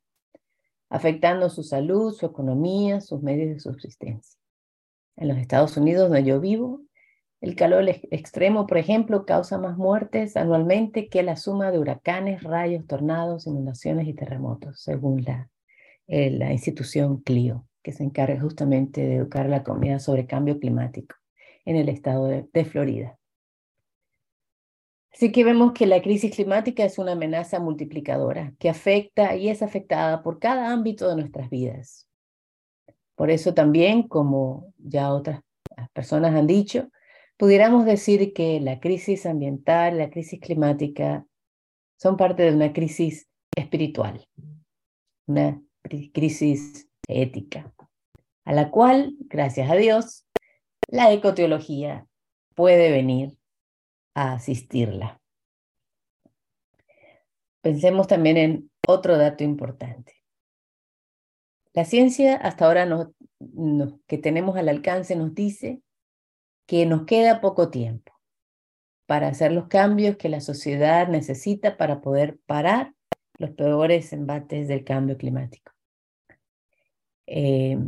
afectando 0.90 1.48
su 1.48 1.62
salud, 1.62 2.12
su 2.12 2.26
economía, 2.26 3.00
sus 3.00 3.22
medios 3.22 3.48
de 3.48 3.60
subsistencia. 3.60 4.38
En 5.16 5.28
los 5.28 5.38
Estados 5.38 5.76
Unidos, 5.76 6.10
donde 6.10 6.24
yo 6.24 6.40
vivo, 6.40 6.82
el 7.40 7.56
calor 7.56 7.86
extremo, 8.10 8.66
por 8.66 8.78
ejemplo, 8.78 9.26
causa 9.26 9.58
más 9.58 9.76
muertes 9.76 10.36
anualmente 10.36 11.08
que 11.08 11.22
la 11.22 11.36
suma 11.36 11.70
de 11.70 11.78
huracanes, 11.78 12.42
rayos, 12.42 12.86
tornados, 12.86 13.46
inundaciones 13.46 14.06
y 14.08 14.14
terremotos, 14.14 14.80
según 14.80 15.24
la, 15.24 15.50
eh, 16.06 16.30
la 16.30 16.52
institución 16.52 17.18
CLIO, 17.22 17.66
que 17.84 17.92
se 17.92 18.02
encarga 18.02 18.40
justamente 18.40 19.02
de 19.02 19.16
educar 19.16 19.46
a 19.46 19.50
la 19.50 19.62
comunidad 19.62 20.00
sobre 20.00 20.26
cambio 20.26 20.58
climático 20.58 21.14
en 21.64 21.76
el 21.76 21.88
estado 21.88 22.26
de, 22.26 22.48
de 22.52 22.64
Florida. 22.64 23.18
Así 25.12 25.30
que 25.30 25.44
vemos 25.44 25.72
que 25.72 25.86
la 25.86 26.02
crisis 26.02 26.34
climática 26.34 26.84
es 26.84 26.98
una 26.98 27.12
amenaza 27.12 27.60
multiplicadora 27.60 28.52
que 28.58 28.68
afecta 28.68 29.36
y 29.36 29.48
es 29.48 29.62
afectada 29.62 30.24
por 30.24 30.40
cada 30.40 30.72
ámbito 30.72 31.08
de 31.08 31.14
nuestras 31.14 31.50
vidas. 31.50 32.08
Por 33.14 33.30
eso 33.30 33.54
también, 33.54 34.08
como 34.08 34.72
ya 34.78 35.12
otras 35.12 35.40
personas 35.92 36.34
han 36.34 36.48
dicho, 36.48 36.88
pudiéramos 37.36 37.84
decir 37.84 38.32
que 38.32 38.60
la 38.60 38.80
crisis 38.80 39.26
ambiental, 39.26 39.98
la 39.98 40.10
crisis 40.10 40.40
climática, 40.40 41.26
son 41.96 42.16
parte 42.16 42.42
de 42.42 42.54
una 42.54 42.72
crisis 42.72 43.28
espiritual, 43.56 44.26
una 45.26 45.62
crisis 46.12 46.88
ética, 47.08 47.72
a 48.44 48.52
la 48.52 48.70
cual, 48.70 49.14
gracias 49.20 49.70
a 49.70 49.74
Dios, 49.74 50.26
la 50.88 51.12
ecoteología 51.12 52.06
puede 52.54 52.90
venir 52.90 53.38
a 54.14 54.34
asistirla. 54.34 55.20
Pensemos 57.62 58.06
también 58.06 58.36
en 58.36 58.70
otro 58.86 59.16
dato 59.16 59.44
importante. 59.44 60.22
La 61.72 61.84
ciencia 61.84 62.36
hasta 62.36 62.66
ahora 62.66 63.10
que 64.06 64.18
tenemos 64.18 64.56
al 64.56 64.68
alcance 64.68 65.16
nos 65.16 65.34
dice 65.34 65.80
que 66.66 66.86
nos 66.86 67.04
queda 67.04 67.40
poco 67.40 67.70
tiempo 67.70 68.12
para 69.06 69.28
hacer 69.28 69.52
los 69.52 69.68
cambios 69.68 70.16
que 70.16 70.28
la 70.28 70.40
sociedad 70.40 71.08
necesita 71.08 71.76
para 71.76 72.00
poder 72.00 72.38
parar 72.46 72.94
los 73.38 73.50
peores 73.50 74.12
embates 74.12 74.68
del 74.68 74.84
cambio 74.84 75.16
climático. 75.16 75.72
Eh, 77.26 77.78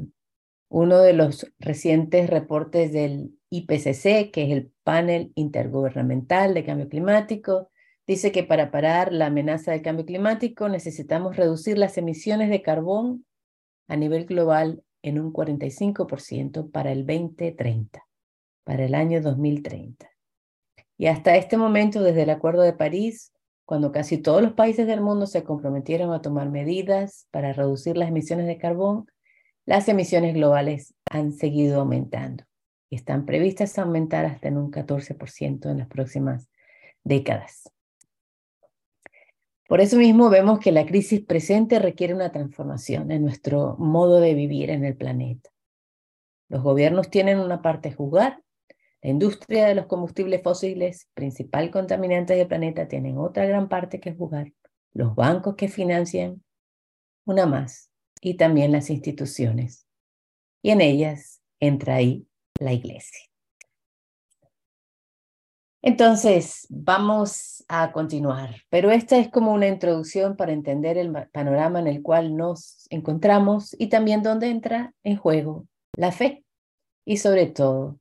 uno 0.69 0.99
de 0.99 1.13
los 1.13 1.53
recientes 1.59 2.29
reportes 2.29 2.93
del 2.93 3.39
IPCC, 3.51 4.31
que 4.31 4.45
es 4.45 4.51
el 4.51 4.73
Panel 4.83 5.33
Intergubernamental 5.35 6.55
de 6.55 6.65
Cambio 6.65 6.89
Climático, 6.89 7.71
dice 8.07 8.33
que 8.33 8.43
para 8.45 8.71
parar 8.71 9.13
la 9.13 9.27
amenaza 9.27 9.73
del 9.73 9.83
cambio 9.83 10.07
climático 10.07 10.69
necesitamos 10.69 11.37
reducir 11.37 11.79
las 11.79 11.99
emisiones 11.99 12.51
de 12.51 12.63
carbón 12.63 13.25
a 13.89 13.97
nivel 13.97 14.27
global 14.27 14.83
en 15.03 15.21
un 15.21 15.33
45% 15.33 16.71
para 16.71 16.93
el 16.93 17.07
2030 17.07 18.07
para 18.67 18.85
el 18.85 18.97
año 18.97 19.23
2030. 19.23 20.11
Y 20.99 21.07
hasta 21.07 21.37
este 21.37 21.57
momento, 21.57 22.03
desde 22.03 22.25
el 22.25 22.31
Acuerdo 22.31 22.63
de 22.63 22.73
París, 22.73 23.33
cuando 23.65 23.93
casi 23.93 24.19
todos 24.19 24.43
los 24.43 24.55
países 24.55 24.89
del 24.89 25.01
mundo 25.01 25.27
se 25.27 25.45
comprometieron 25.45 26.13
a 26.13 26.21
tomar 26.21 26.51
medidas 26.51 27.29
para 27.31 27.53
reducir 27.53 27.97
las 27.97 28.09
emisiones 28.09 28.47
de 28.47 28.59
carbón, 28.59 29.07
las 29.67 29.89
emisiones 29.89 30.35
globales 30.35 30.95
han 31.11 31.33
seguido 31.33 31.81
aumentando 31.81 32.45
y 32.89 32.97
están 32.97 33.27
previstas 33.27 33.79
aumentar 33.79 34.25
hasta 34.25 34.49
en 34.49 34.57
un 34.57 34.71
14% 34.71 35.71
en 35.71 35.79
las 35.79 35.89
próximas 35.89 36.49
décadas. 37.05 37.71
Por 39.69 39.81
eso 39.81 39.97
mismo 39.97 40.31
vemos 40.31 40.61
que 40.61 40.73
la 40.73 40.87
crisis 40.87 41.25
presente 41.25 41.81
requiere 41.81 42.15
una 42.15 42.33
transformación 42.33 43.11
en 43.11 43.23
nuestro 43.23 43.77
modo 43.79 44.21
de 44.21 44.35
vivir 44.35 44.71
en 44.71 44.85
el 44.85 44.97
planeta. 44.97 45.51
Los 46.49 46.63
gobiernos 46.63 47.11
tienen 47.11 47.41
una 47.41 47.61
parte 47.61 47.89
a 47.89 47.95
jugar 47.95 48.41
la 49.07 49.11
industria 49.11 49.67
de 49.67 49.77
los 49.77 49.87
combustibles 49.87 50.43
fósiles, 50.43 51.09
principal 51.15 51.71
contaminante 51.71 52.35
del 52.35 52.49
planeta, 52.49 52.89
tienen 52.89 53.19
otra 53.19 53.47
gran 53.47 53.69
parte 53.69 54.01
que 54.01 54.13
jugar. 54.13 54.53
Los 54.95 55.15
bancos 55.15 55.55
que 55.55 55.69
financian, 55.69 56.43
una 57.25 57.47
más, 57.47 57.89
y 58.21 58.35
también 58.35 58.73
las 58.73 58.91
instituciones. 58.91 59.87
Y 60.63 60.71
en 60.71 60.81
ellas 60.81 61.43
entra 61.61 61.97
ahí 61.97 62.27
la 62.59 62.73
iglesia. 62.73 63.21
Entonces, 65.83 66.67
vamos 66.69 67.65
a 67.69 67.93
continuar, 67.93 68.63
pero 68.71 68.91
esta 68.91 69.19
es 69.19 69.29
como 69.29 69.53
una 69.53 69.69
introducción 69.69 70.37
para 70.37 70.53
entender 70.53 70.99
el 70.99 71.13
panorama 71.33 71.79
en 71.79 71.87
el 71.87 72.03
cual 72.03 72.37
nos 72.37 72.89
encontramos 72.91 73.77
y 73.79 73.89
también 73.89 74.23
dónde 74.25 74.49
entra 74.49 74.95
en 75.05 75.17
juego 75.17 75.69
la 75.97 76.11
fe 76.11 76.45
y 77.05 77.19
sobre 77.19 77.47
todo 77.47 78.01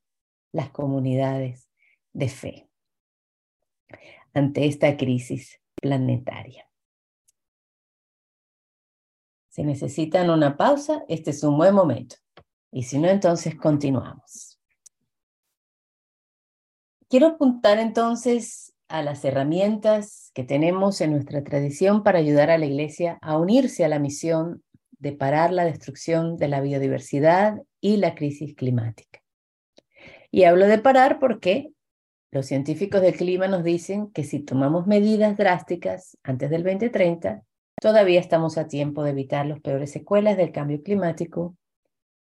las 0.51 0.71
comunidades 0.71 1.69
de 2.11 2.29
fe 2.29 2.69
ante 4.33 4.65
esta 4.65 4.97
crisis 4.97 5.61
planetaria. 5.75 6.67
Si 9.55 9.63
necesitan 9.63 10.29
una 10.29 10.57
pausa, 10.57 11.05
este 11.07 11.29
es 11.29 11.41
un 11.41 11.55
buen 11.55 11.73
momento. 11.73 12.17
Y 12.73 12.83
si 12.83 12.99
no, 12.99 13.07
entonces 13.07 13.55
continuamos. 13.55 14.59
Quiero 17.07 17.27
apuntar 17.27 17.79
entonces 17.79 18.73
a 18.89 19.01
las 19.01 19.23
herramientas 19.23 20.31
que 20.33 20.43
tenemos 20.43 20.99
en 20.99 21.11
nuestra 21.11 21.41
tradición 21.41 22.03
para 22.03 22.19
ayudar 22.19 22.49
a 22.49 22.57
la 22.57 22.65
Iglesia 22.65 23.17
a 23.21 23.37
unirse 23.37 23.85
a 23.85 23.87
la 23.87 23.97
misión 23.97 24.61
de 24.99 25.13
parar 25.13 25.53
la 25.53 25.63
destrucción 25.63 26.35
de 26.35 26.49
la 26.49 26.59
biodiversidad 26.59 27.61
y 27.79 27.95
la 27.95 28.13
crisis 28.13 28.55
climática. 28.55 29.21
Y 30.31 30.43
hablo 30.43 30.67
de 30.67 30.79
parar 30.79 31.17
porque 31.17 31.71
los 32.29 32.45
científicos 32.45 32.99
del 32.99 33.15
clima 33.15 33.47
nos 33.47 33.63
dicen 33.63 34.11
que 34.11 34.25
si 34.25 34.41
tomamos 34.41 34.85
medidas 34.85 35.37
drásticas 35.37 36.17
antes 36.23 36.49
del 36.49 36.63
2030, 36.63 37.45
todavía 37.81 38.19
estamos 38.19 38.57
a 38.57 38.67
tiempo 38.67 39.03
de 39.03 39.11
evitar 39.11 39.45
las 39.45 39.61
peores 39.61 39.91
secuelas 39.91 40.37
del 40.37 40.51
cambio 40.51 40.81
climático 40.81 41.55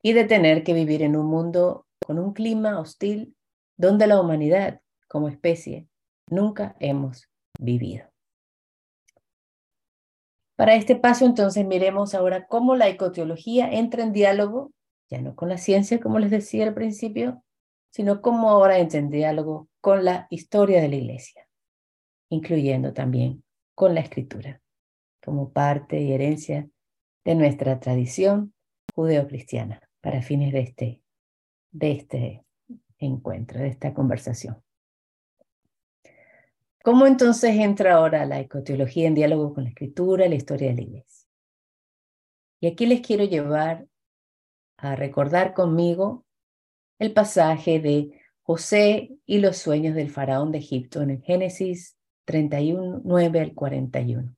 y 0.02 0.14
de 0.14 0.26
tener 0.26 0.64
que 0.64 0.74
vivir 0.74 1.02
en 1.02 1.16
un 1.16 1.28
mundo 1.28 1.86
con 2.06 2.20
un 2.20 2.34
clima 2.34 2.80
hostil 2.80 3.36
donde 3.78 4.08
la 4.08 4.20
humanidad 4.20 4.82
como 5.08 5.30
especie 5.30 5.88
nunca 6.30 6.76
hemos 6.80 7.30
vivido. 7.60 8.14
Para 10.56 10.76
este 10.76 10.96
paso, 10.96 11.26
entonces, 11.26 11.66
miremos 11.66 12.14
ahora 12.14 12.48
cómo 12.48 12.76
la 12.76 12.88
ecoteología 12.88 13.72
entra 13.72 14.04
en 14.04 14.14
diálogo, 14.14 14.72
ya 15.10 15.20
no 15.22 15.36
con 15.36 15.50
la 15.50 15.58
ciencia, 15.58 16.00
como 16.00 16.20
les 16.20 16.32
decía 16.32 16.68
al 16.68 16.74
principio, 16.74 17.44
sino 17.92 18.22
cómo 18.22 18.50
ahora 18.50 18.78
entra 18.78 19.00
en 19.00 19.10
diálogo 19.10 19.68
con 19.82 20.06
la 20.06 20.28
historia 20.30 20.82
de 20.82 20.90
la 20.90 20.96
Iglesia, 20.96 21.48
incluyendo 22.30 22.94
también 22.94 23.44
con 23.76 23.94
la 23.94 24.02
escritura, 24.02 24.62
como 25.24 25.52
parte 25.52 26.02
y 26.02 26.12
herencia 26.12 26.70
de 27.24 27.36
nuestra 27.36 27.80
tradición 27.80 28.54
judeocristiana 28.94 29.82
para 30.02 30.22
fines 30.22 30.52
de 30.52 30.60
este, 30.60 31.02
de 31.72 31.92
este 31.92 32.46
encuentro, 32.98 33.60
de 33.60 33.70
esta 33.70 33.94
conversación. 33.94 34.62
¿Cómo 36.84 37.08
entonces 37.08 37.56
entra 37.56 37.94
ahora 37.94 38.26
la 38.26 38.42
ecoteología 38.42 39.08
en 39.08 39.16
diálogo 39.16 39.54
con 39.54 39.64
la 39.64 39.70
escritura 39.70 40.28
la 40.28 40.36
historia 40.36 40.70
de 40.70 40.76
la 40.76 40.82
iglesia? 40.82 41.28
Y 42.60 42.68
aquí 42.68 42.86
les 42.86 43.02
quiero 43.02 43.24
llevar 43.24 43.88
a 44.78 44.96
recordar 44.96 45.54
conmigo 45.54 46.26
el 47.00 47.14
pasaje 47.14 47.80
de 47.80 48.20
José 48.42 49.16
y 49.26 49.38
los 49.40 49.58
sueños 49.58 49.96
del 49.96 50.10
faraón 50.10 50.52
de 50.52 50.58
Egipto 50.58 51.02
en 51.02 51.12
el 51.12 51.22
Génesis 51.22 51.98
31, 52.26 53.02
9 53.04 53.40
al 53.40 53.54
41. 53.54 54.36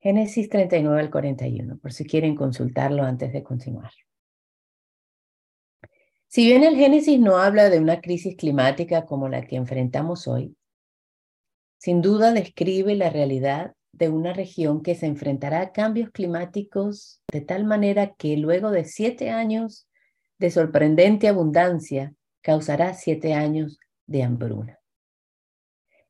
Génesis 0.00 0.48
39 0.48 1.00
al 1.00 1.10
41, 1.10 1.78
por 1.78 1.92
si 1.92 2.04
quieren 2.04 2.36
consultarlo 2.36 3.02
antes 3.02 3.32
de 3.32 3.42
continuar. 3.42 3.90
Si 6.28 6.46
bien 6.46 6.62
el 6.62 6.76
Génesis 6.76 7.18
no 7.18 7.38
habla 7.38 7.68
de 7.68 7.80
una 7.80 8.00
crisis 8.00 8.36
climática 8.36 9.06
como 9.06 9.28
la 9.28 9.42
que 9.42 9.56
enfrentamos 9.56 10.28
hoy, 10.28 10.56
sin 11.78 12.02
duda 12.02 12.32
describe 12.32 12.94
la 12.94 13.10
realidad 13.10 13.74
de 13.92 14.08
una 14.08 14.32
región 14.32 14.82
que 14.82 14.94
se 14.94 15.06
enfrentará 15.06 15.60
a 15.62 15.72
cambios 15.72 16.10
climáticos 16.10 17.20
de 17.32 17.40
tal 17.40 17.64
manera 17.64 18.14
que 18.14 18.36
luego 18.36 18.70
de 18.70 18.84
siete 18.84 19.30
años 19.30 19.88
de 20.38 20.50
sorprendente 20.50 21.26
abundancia 21.26 22.14
causará 22.42 22.94
siete 22.94 23.34
años 23.34 23.78
de 24.06 24.22
hambruna. 24.22 24.77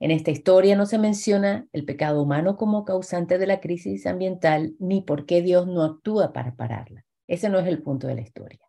En 0.01 0.11
esta 0.11 0.31
historia 0.31 0.77
no 0.77 0.87
se 0.87 0.99
menciona 0.99 1.67
el 1.73 1.85
pecado 1.85 2.23
humano 2.23 2.57
como 2.57 2.85
causante 2.85 3.39
de 3.39 3.47
la 3.47 3.61
crisis 3.61 4.07
ambiental 4.07 4.75
ni 4.79 5.03
por 5.03 5.27
qué 5.27 5.43
Dios 5.43 5.67
no 5.67 5.83
actúa 5.83 6.33
para 6.33 6.55
pararla. 6.55 7.05
Ese 7.27 7.49
no 7.49 7.59
es 7.59 7.67
el 7.67 7.83
punto 7.83 8.07
de 8.07 8.15
la 8.15 8.21
historia 8.23 8.61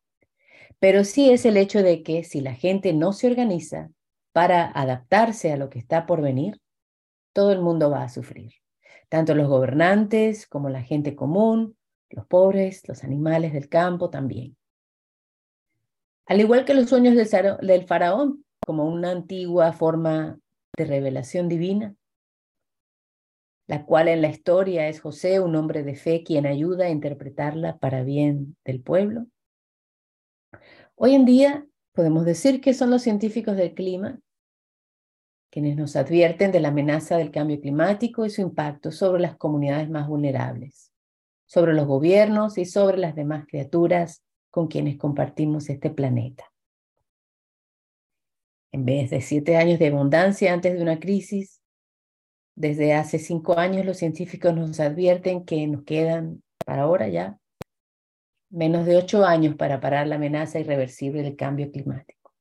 pero 0.80 1.04
sí 1.04 1.30
es 1.30 1.46
el 1.46 1.58
hecho 1.58 1.84
de 1.84 2.04
que 2.04 2.24
si 2.24 2.42
la 2.42 2.54
gente 2.54 2.94
no 2.94 3.14
se 3.14 3.28
organiza 3.28 3.92
para 4.32 4.66
adaptarse 4.66 5.52
a 5.52 5.58
lo 5.58 5.70
que 5.70 5.80
está 5.80 6.06
por 6.06 6.22
venir, 6.22 6.60
todo 7.34 7.52
el 7.52 7.60
mundo 7.60 7.90
va 7.90 8.04
a 8.04 8.10
sufrir, 8.10 8.54
tanto 9.10 9.36
los 9.36 9.48
gobernantes 9.48 10.48
como 10.48 10.70
la 10.70 10.82
gente 10.82 11.16
común, 11.16 11.78
los 12.10 12.26
pobres, 12.26 12.88
los 12.88 13.04
animales 13.04 13.54
del 13.54 13.70
campo 13.70 14.10
también. 14.10 14.56
Al 16.26 16.40
igual 16.40 16.64
que 16.64 16.74
los 16.74 16.90
sueños 16.90 17.16
del 17.16 17.86
faraón, 17.86 18.46
como 18.66 18.86
una 18.86 19.12
antigua 19.12 19.74
forma 19.74 20.40
de 20.80 20.86
revelación 20.86 21.50
divina, 21.50 21.96
la 23.68 23.86
cual 23.86 24.08
en 24.08 24.22
la 24.22 24.30
historia 24.30 24.88
es 24.88 25.02
José, 25.02 25.42
un 25.42 25.56
hombre 25.56 25.84
de 25.84 25.96
fe, 25.96 26.24
quien 26.24 26.48
ayuda 26.48 26.86
a 26.86 26.90
interpretarla 26.90 27.78
para 27.78 28.04
bien 28.04 28.56
del 28.64 28.82
pueblo. 28.82 29.28
Hoy 30.96 31.16
en 31.16 31.26
día 31.26 31.68
podemos 31.92 32.24
decir 32.26 32.62
que 32.62 32.74
son 32.74 32.90
los 32.90 33.02
científicos 33.02 33.58
del 33.58 33.74
clima 33.74 34.20
quienes 35.52 35.76
nos 35.76 35.96
advierten 35.96 36.52
de 36.52 36.60
la 36.60 36.68
amenaza 36.68 37.18
del 37.18 37.32
cambio 37.32 37.60
climático 37.60 38.26
y 38.26 38.30
su 38.30 38.42
impacto 38.42 38.92
sobre 38.92 39.22
las 39.22 39.36
comunidades 39.36 39.90
más 39.90 40.08
vulnerables, 40.08 40.92
sobre 41.48 41.74
los 41.74 41.88
gobiernos 41.88 42.58
y 42.58 42.66
sobre 42.66 42.98
las 42.98 43.16
demás 43.16 43.46
criaturas 43.48 44.24
con 44.52 44.68
quienes 44.68 44.98
compartimos 44.98 45.70
este 45.70 45.90
planeta. 45.90 46.49
En 48.72 48.86
vez 48.86 49.10
de 49.10 49.22
siete 49.22 49.58
años 49.58 49.80
de 49.80 49.88
abundancia 49.88 50.54
antes 50.54 50.74
de 50.74 50.82
una 50.82 51.00
crisis, 51.00 51.62
desde 52.56 52.94
hace 52.94 53.20
cinco 53.20 53.58
años 53.58 53.86
los 53.86 53.98
científicos 53.98 54.54
nos 54.54 54.80
advierten 54.80 55.46
que 55.46 55.66
nos 55.68 55.84
quedan, 55.84 56.44
para 56.66 56.84
ahora 56.84 57.08
ya, 57.08 57.40
menos 58.50 58.86
de 58.86 58.98
ocho 58.98 59.26
años 59.26 59.56
para 59.56 59.80
parar 59.80 60.08
la 60.08 60.16
amenaza 60.16 60.60
irreversible 60.60 61.24
del 61.24 61.36
cambio 61.36 61.72
climático. 61.72 62.34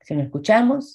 Si 0.00 0.14
no 0.14 0.22
escuchamos, 0.22 0.94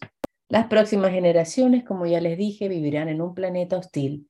las 0.50 0.68
próximas 0.68 1.12
generaciones, 1.12 1.84
como 1.84 2.06
ya 2.06 2.22
les 2.22 2.38
dije, 2.38 2.70
vivirán 2.70 3.10
en 3.10 3.22
un 3.22 3.34
planeta 3.34 3.78
hostil, 3.78 4.30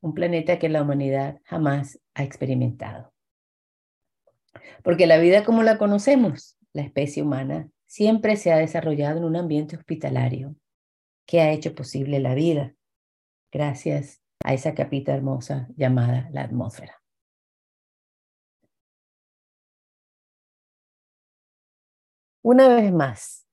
un 0.00 0.14
planeta 0.14 0.58
que 0.58 0.68
la 0.68 0.82
humanidad 0.82 1.40
jamás 1.44 2.00
ha 2.14 2.22
experimentado. 2.22 3.12
Porque 4.82 5.06
la 5.06 5.18
vida 5.18 5.44
como 5.44 5.62
la 5.62 5.78
conocemos, 5.78 6.56
la 6.72 6.82
especie 6.82 7.22
humana, 7.22 7.68
siempre 7.90 8.36
se 8.36 8.52
ha 8.52 8.56
desarrollado 8.56 9.18
en 9.18 9.24
un 9.24 9.34
ambiente 9.34 9.76
hospitalario 9.76 10.54
que 11.26 11.40
ha 11.40 11.50
hecho 11.50 11.74
posible 11.74 12.20
la 12.20 12.34
vida, 12.34 12.72
gracias 13.50 14.22
a 14.44 14.54
esa 14.54 14.74
capita 14.74 15.12
hermosa 15.12 15.66
llamada 15.76 16.30
la 16.32 16.42
atmósfera. 16.42 17.02
Una 22.42 22.68
vez 22.68 22.92
más, 22.92 23.48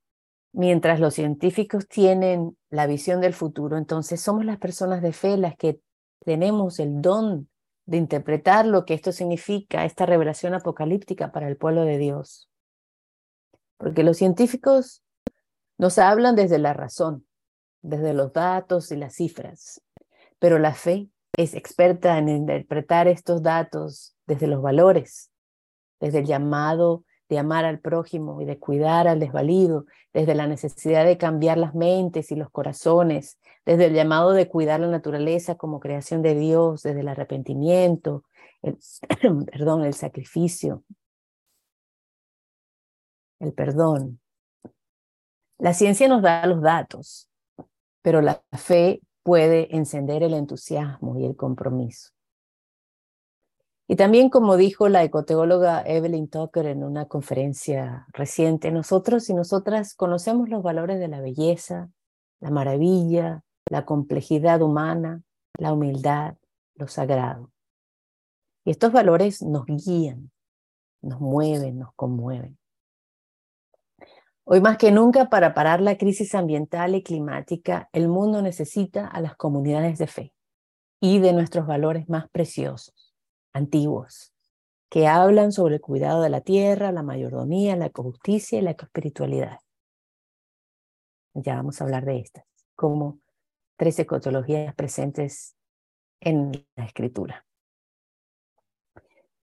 mientras 0.54 1.00
los 1.00 1.16
científicos 1.16 1.88
tienen 1.88 2.56
la 2.70 2.86
visión 2.86 3.22
del 3.22 3.34
futuro, 3.34 3.76
entonces 3.76 4.22
somos 4.22 4.46
las 4.46 4.60
personas 4.60 5.02
de 5.02 5.14
fe 5.14 5.36
las 5.38 5.58
que 5.58 5.82
tenemos 6.24 6.80
el 6.80 7.02
don 7.02 7.50
de 7.88 7.98
interpretar 7.98 8.68
lo 8.68 8.86
que 8.86 8.94
esto 8.94 9.12
significa, 9.12 9.84
esta 9.84 10.06
revelación 10.06 10.54
apocalíptica 10.54 11.32
para 11.32 11.48
el 11.48 11.58
pueblo 11.58 11.86
de 11.86 11.98
Dios. 11.98 12.47
Porque 13.78 14.04
los 14.04 14.18
científicos 14.18 15.04
nos 15.78 15.98
hablan 15.98 16.36
desde 16.36 16.58
la 16.58 16.74
razón, 16.74 17.26
desde 17.82 18.14
los 18.14 18.34
datos 18.34 18.92
y 18.92 18.96
las 18.96 19.16
cifras, 19.16 19.82
pero 20.40 20.60
la 20.60 20.74
fe 20.74 21.10
es 21.34 21.54
experta 21.54 22.18
en 22.18 22.30
interpretar 22.30 23.08
estos 23.08 23.44
datos 23.44 24.16
desde 24.26 24.48
los 24.48 24.62
valores, 24.62 25.32
desde 26.00 26.20
el 26.20 26.26
llamado 26.26 27.04
de 27.30 27.40
amar 27.40 27.66
al 27.66 27.80
prójimo 27.80 28.42
y 28.42 28.46
de 28.46 28.58
cuidar 28.58 29.08
al 29.08 29.20
desvalido, 29.20 29.86
desde 30.14 30.34
la 30.34 30.48
necesidad 30.48 31.06
de 31.06 31.18
cambiar 31.18 31.58
las 31.58 31.76
mentes 31.76 32.32
y 32.32 32.36
los 32.36 32.50
corazones, 32.50 33.38
desde 33.66 33.86
el 33.86 33.94
llamado 33.94 34.32
de 34.32 34.48
cuidar 34.48 34.80
la 34.80 34.88
naturaleza 34.88 35.56
como 35.56 35.80
creación 35.80 36.22
de 36.22 36.36
Dios, 36.36 36.84
desde 36.84 37.02
el 37.02 37.08
arrepentimiento, 37.10 38.24
el, 38.62 38.78
perdón, 39.52 39.84
el 39.84 39.94
sacrificio, 39.94 40.84
el 43.40 43.54
perdón. 43.54 44.20
La 45.58 45.74
ciencia 45.74 46.08
nos 46.08 46.22
da 46.22 46.46
los 46.46 46.62
datos, 46.62 47.30
pero 48.02 48.22
la 48.22 48.44
fe 48.54 49.02
puede 49.24 49.76
encender 49.76 50.24
el 50.24 50.34
entusiasmo 50.34 51.18
y 51.18 51.26
el 51.26 51.36
compromiso. 51.36 52.12
Y 53.90 53.96
también, 53.96 54.30
como 54.30 54.58
dijo 54.58 54.90
la 54.90 55.04
ecoteóloga 55.04 55.82
Evelyn 55.86 56.28
Tucker 56.28 56.66
en 56.66 56.84
una 56.84 57.08
conferencia 57.08 58.06
reciente, 58.12 58.70
nosotros 58.72 59.30
y 59.30 59.34
nosotras 59.34 59.96
conocemos 59.96 60.50
los 60.50 60.62
valores 60.62 61.00
de 61.00 61.08
la 61.08 61.22
belleza, 61.22 61.90
la 62.42 62.52
maravilla, 62.52 63.44
la 63.70 63.86
complejidad 63.86 64.62
humana, 64.62 65.24
la 65.58 65.72
humildad, 65.72 66.36
lo 66.76 66.88
sagrado. 66.88 67.52
Y 68.66 68.72
estos 68.72 68.92
valores 68.92 69.42
nos 69.42 69.66
guían, 69.66 70.32
nos 71.02 71.22
mueven, 71.22 71.80
nos 71.80 71.94
conmueven. 71.96 72.57
Hoy 74.50 74.62
más 74.62 74.78
que 74.78 74.94
nunca, 74.94 75.30
para 75.30 75.54
parar 75.54 75.82
la 75.82 75.98
crisis 75.98 76.34
ambiental 76.34 76.96
y 76.96 77.04
climática, 77.04 77.90
el 77.92 78.08
mundo 78.08 78.42
necesita 78.42 79.06
a 79.06 79.20
las 79.20 79.36
comunidades 79.36 79.98
de 79.98 80.08
fe 80.08 80.34
y 81.02 81.20
de 81.20 81.34
nuestros 81.34 81.68
valores 81.68 82.08
más 82.08 82.30
preciosos, 82.30 83.14
antiguos, 83.52 84.32
que 84.90 85.06
hablan 85.06 85.52
sobre 85.52 85.76
el 85.76 85.82
cuidado 85.82 86.22
de 86.22 86.30
la 86.30 86.40
tierra, 86.40 86.94
la 86.94 87.04
mayordomía, 87.04 87.76
la 87.76 87.92
justicia 87.94 88.60
y 88.60 88.62
la 88.62 88.72
espiritualidad. 88.72 89.60
Ya 91.34 91.56
vamos 91.58 91.82
a 91.82 91.84
hablar 91.84 92.06
de 92.06 92.20
estas, 92.20 92.46
como 92.74 93.20
tres 93.76 94.00
ecotologías 94.00 94.74
presentes 94.76 95.58
en 96.22 96.66
la 96.78 96.86
escritura. 96.86 97.47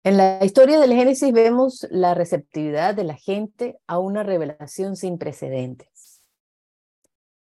En 0.07 0.15
la 0.15 0.39
historia 0.45 0.79
del 0.79 0.93
Génesis 0.93 1.33
vemos 1.33 1.85
la 1.91 2.13
receptividad 2.13 2.95
de 2.95 3.03
la 3.03 3.15
gente 3.15 3.77
a 3.87 3.99
una 3.99 4.23
revelación 4.23 4.95
sin 4.95 5.17
precedentes. 5.17 6.23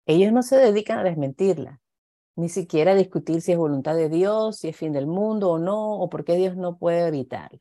Ellos 0.07 0.33
no 0.33 0.43
se 0.43 0.57
dedican 0.57 0.99
a 0.99 1.05
desmentirla, 1.05 1.83
ni 2.35 2.49
siquiera 2.49 2.93
a 2.93 2.95
discutir 2.95 3.43
si 3.43 3.53
es 3.53 3.59
voluntad 3.59 3.95
de 3.95 4.09
Dios, 4.09 4.57
si 4.57 4.69
es 4.69 4.77
fin 4.79 4.95
del 4.95 5.07
mundo 5.07 5.51
o 5.51 5.59
no, 5.59 6.01
o 6.01 6.09
por 6.09 6.25
qué 6.25 6.37
Dios 6.37 6.57
no 6.57 6.79
puede 6.79 7.07
evitarlo, 7.07 7.61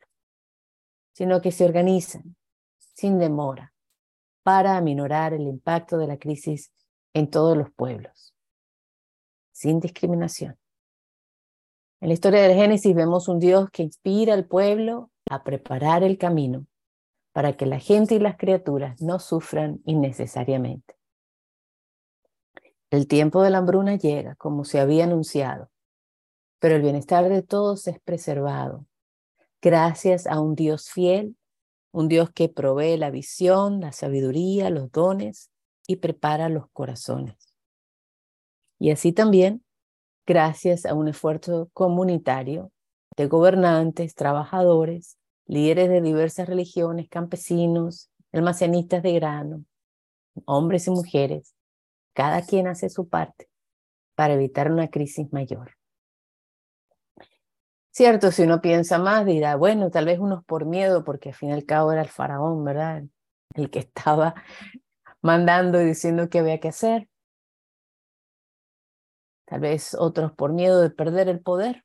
sino 1.12 1.42
que 1.42 1.52
se 1.52 1.66
organizan 1.66 2.34
sin 2.94 3.18
demora 3.18 3.74
para 4.44 4.78
aminorar 4.78 5.34
el 5.34 5.42
impacto 5.42 5.98
de 5.98 6.06
la 6.06 6.16
crisis 6.16 6.72
en 7.12 7.28
todos 7.28 7.54
los 7.54 7.70
pueblos, 7.70 8.34
sin 9.52 9.78
discriminación. 9.78 10.56
En 12.00 12.08
la 12.08 12.14
historia 12.14 12.42
del 12.42 12.54
Génesis 12.54 12.94
vemos 12.94 13.26
un 13.28 13.38
Dios 13.38 13.70
que 13.70 13.82
inspira 13.82 14.34
al 14.34 14.46
pueblo 14.46 15.10
a 15.30 15.42
preparar 15.42 16.02
el 16.02 16.18
camino 16.18 16.66
para 17.32 17.56
que 17.56 17.66
la 17.66 17.78
gente 17.78 18.14
y 18.14 18.18
las 18.18 18.36
criaturas 18.36 19.00
no 19.00 19.18
sufran 19.18 19.80
innecesariamente. 19.84 20.94
El 22.90 23.08
tiempo 23.08 23.42
de 23.42 23.50
la 23.50 23.58
hambruna 23.58 23.96
llega, 23.96 24.36
como 24.36 24.64
se 24.64 24.78
había 24.78 25.04
anunciado, 25.04 25.70
pero 26.58 26.76
el 26.76 26.82
bienestar 26.82 27.28
de 27.28 27.42
todos 27.42 27.86
es 27.88 27.98
preservado 28.00 28.86
gracias 29.66 30.28
a 30.28 30.38
un 30.38 30.54
Dios 30.54 30.90
fiel, 30.90 31.36
un 31.90 32.06
Dios 32.06 32.30
que 32.30 32.48
provee 32.48 32.96
la 32.96 33.10
visión, 33.10 33.80
la 33.80 33.90
sabiduría, 33.90 34.70
los 34.70 34.92
dones 34.92 35.50
y 35.88 35.96
prepara 35.96 36.48
los 36.48 36.70
corazones. 36.70 37.36
Y 38.78 38.92
así 38.92 39.12
también 39.12 39.65
gracias 40.26 40.84
a 40.84 40.94
un 40.94 41.08
esfuerzo 41.08 41.70
comunitario 41.72 42.72
de 43.16 43.26
gobernantes, 43.26 44.14
trabajadores, 44.14 45.16
líderes 45.46 45.88
de 45.88 46.02
diversas 46.02 46.48
religiones, 46.48 47.08
campesinos, 47.08 48.10
almacenistas 48.32 49.02
de 49.02 49.12
grano, 49.12 49.64
hombres 50.44 50.86
y 50.88 50.90
mujeres, 50.90 51.54
cada 52.12 52.42
quien 52.42 52.66
hace 52.66 52.90
su 52.90 53.08
parte 53.08 53.48
para 54.14 54.34
evitar 54.34 54.70
una 54.70 54.88
crisis 54.88 55.32
mayor. 55.32 55.72
Cierto, 57.90 58.30
si 58.30 58.42
uno 58.42 58.60
piensa 58.60 58.98
más, 58.98 59.24
dirá, 59.24 59.56
bueno, 59.56 59.90
tal 59.90 60.04
vez 60.04 60.18
unos 60.18 60.44
por 60.44 60.66
miedo, 60.66 61.02
porque 61.04 61.30
al 61.30 61.34
fin 61.34 61.50
y 61.50 61.52
al 61.52 61.64
cabo 61.64 61.92
era 61.92 62.02
el 62.02 62.08
faraón, 62.08 62.62
¿verdad? 62.62 63.04
El 63.54 63.70
que 63.70 63.78
estaba 63.78 64.34
mandando 65.22 65.80
y 65.80 65.86
diciendo 65.86 66.28
qué 66.28 66.40
había 66.40 66.60
que 66.60 66.68
hacer 66.68 67.08
tal 69.46 69.60
vez 69.60 69.94
otros 69.94 70.32
por 70.32 70.52
miedo 70.52 70.80
de 70.82 70.90
perder 70.90 71.28
el 71.28 71.40
poder, 71.40 71.84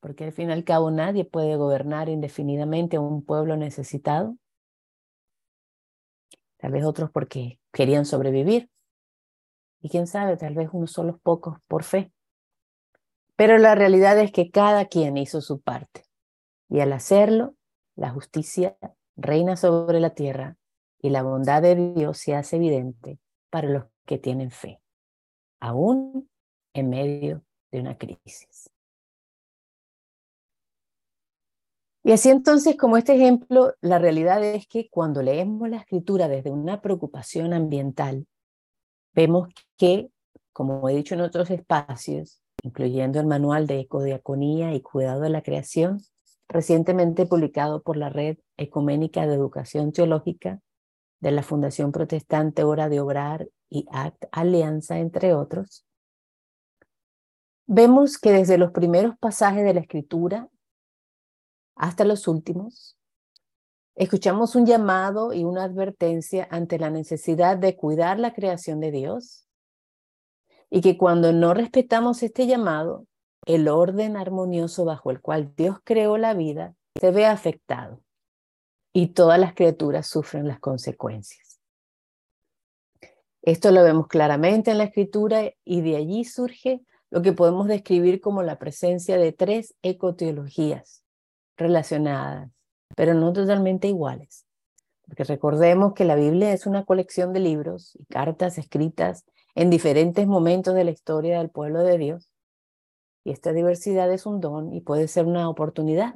porque 0.00 0.24
al 0.24 0.32
fin 0.32 0.50
y 0.50 0.52
al 0.52 0.64
cabo 0.64 0.90
nadie 0.90 1.24
puede 1.24 1.56
gobernar 1.56 2.08
indefinidamente 2.08 2.96
a 2.96 3.00
un 3.00 3.24
pueblo 3.24 3.56
necesitado. 3.56 4.36
Tal 6.58 6.72
vez 6.72 6.84
otros 6.84 7.10
porque 7.10 7.58
querían 7.72 8.04
sobrevivir. 8.04 8.70
Y 9.80 9.88
quién 9.88 10.06
sabe, 10.06 10.36
tal 10.36 10.54
vez 10.54 10.70
unos 10.72 10.92
solos 10.92 11.16
pocos 11.22 11.58
por 11.66 11.84
fe. 11.84 12.12
Pero 13.36 13.58
la 13.58 13.74
realidad 13.74 14.18
es 14.18 14.32
que 14.32 14.50
cada 14.50 14.86
quien 14.86 15.16
hizo 15.16 15.40
su 15.40 15.60
parte. 15.60 16.04
Y 16.68 16.80
al 16.80 16.92
hacerlo, 16.92 17.54
la 17.94 18.10
justicia 18.10 18.76
reina 19.16 19.56
sobre 19.56 20.00
la 20.00 20.10
tierra 20.10 20.56
y 21.00 21.10
la 21.10 21.22
bondad 21.22 21.62
de 21.62 21.94
Dios 21.94 22.18
se 22.18 22.34
hace 22.34 22.56
evidente 22.56 23.18
para 23.50 23.68
los 23.68 23.84
que 24.04 24.18
tienen 24.18 24.50
fe, 24.50 24.80
aún 25.60 26.27
en 26.78 26.90
medio 26.90 27.42
de 27.70 27.80
una 27.80 27.96
crisis. 27.96 28.70
Y 32.04 32.12
así 32.12 32.30
entonces, 32.30 32.76
como 32.76 32.96
este 32.96 33.14
ejemplo, 33.14 33.74
la 33.82 33.98
realidad 33.98 34.42
es 34.42 34.66
que 34.66 34.88
cuando 34.88 35.22
leemos 35.22 35.68
la 35.68 35.76
escritura 35.76 36.26
desde 36.26 36.50
una 36.50 36.80
preocupación 36.80 37.52
ambiental, 37.52 38.26
vemos 39.12 39.48
que, 39.76 40.10
como 40.52 40.88
he 40.88 40.94
dicho 40.94 41.14
en 41.14 41.20
otros 41.20 41.50
espacios, 41.50 42.40
incluyendo 42.62 43.20
el 43.20 43.26
manual 43.26 43.66
de 43.66 43.80
ecodiaconía 43.80 44.72
y 44.74 44.80
cuidado 44.80 45.20
de 45.20 45.30
la 45.30 45.42
creación, 45.42 46.00
recientemente 46.48 47.26
publicado 47.26 47.82
por 47.82 47.96
la 47.96 48.08
Red 48.08 48.38
Ecuménica 48.56 49.26
de 49.26 49.34
Educación 49.34 49.92
Teológica 49.92 50.60
de 51.20 51.30
la 51.30 51.42
Fundación 51.42 51.92
Protestante 51.92 52.64
Hora 52.64 52.88
de 52.88 53.00
Obrar 53.00 53.48
y 53.68 53.86
ACT 53.90 54.24
Alianza, 54.32 54.98
entre 54.98 55.34
otros, 55.34 55.84
Vemos 57.70 58.16
que 58.16 58.32
desde 58.32 58.56
los 58.56 58.72
primeros 58.72 59.18
pasajes 59.18 59.62
de 59.62 59.74
la 59.74 59.80
escritura 59.80 60.48
hasta 61.76 62.06
los 62.06 62.26
últimos, 62.26 62.96
escuchamos 63.94 64.56
un 64.56 64.64
llamado 64.64 65.34
y 65.34 65.44
una 65.44 65.64
advertencia 65.64 66.48
ante 66.50 66.78
la 66.78 66.88
necesidad 66.88 67.58
de 67.58 67.76
cuidar 67.76 68.18
la 68.18 68.32
creación 68.32 68.80
de 68.80 68.90
Dios 68.90 69.46
y 70.70 70.80
que 70.80 70.96
cuando 70.96 71.34
no 71.34 71.52
respetamos 71.52 72.22
este 72.22 72.46
llamado, 72.46 73.06
el 73.44 73.68
orden 73.68 74.16
armonioso 74.16 74.86
bajo 74.86 75.10
el 75.10 75.20
cual 75.20 75.54
Dios 75.54 75.76
creó 75.84 76.16
la 76.16 76.32
vida 76.32 76.74
se 76.98 77.10
ve 77.10 77.26
afectado 77.26 78.00
y 78.94 79.08
todas 79.08 79.38
las 79.38 79.52
criaturas 79.52 80.06
sufren 80.06 80.48
las 80.48 80.58
consecuencias. 80.58 81.60
Esto 83.42 83.70
lo 83.72 83.82
vemos 83.82 84.08
claramente 84.08 84.70
en 84.70 84.78
la 84.78 84.84
escritura 84.84 85.52
y 85.66 85.82
de 85.82 85.96
allí 85.96 86.24
surge 86.24 86.80
lo 87.10 87.22
que 87.22 87.32
podemos 87.32 87.66
describir 87.66 88.20
como 88.20 88.42
la 88.42 88.58
presencia 88.58 89.18
de 89.18 89.32
tres 89.32 89.74
ecoteologías 89.82 91.02
relacionadas, 91.56 92.50
pero 92.94 93.14
no 93.14 93.32
totalmente 93.32 93.88
iguales. 93.88 94.44
Porque 95.06 95.24
recordemos 95.24 95.94
que 95.94 96.04
la 96.04 96.16
Biblia 96.16 96.52
es 96.52 96.66
una 96.66 96.84
colección 96.84 97.32
de 97.32 97.40
libros 97.40 97.96
y 97.98 98.04
cartas 98.06 98.58
escritas 98.58 99.24
en 99.54 99.70
diferentes 99.70 100.26
momentos 100.26 100.74
de 100.74 100.84
la 100.84 100.90
historia 100.90 101.38
del 101.38 101.50
pueblo 101.50 101.82
de 101.82 101.96
Dios. 101.96 102.30
Y 103.24 103.30
esta 103.30 103.52
diversidad 103.52 104.12
es 104.12 104.26
un 104.26 104.40
don 104.40 104.72
y 104.72 104.82
puede 104.82 105.08
ser 105.08 105.24
una 105.24 105.48
oportunidad 105.48 106.14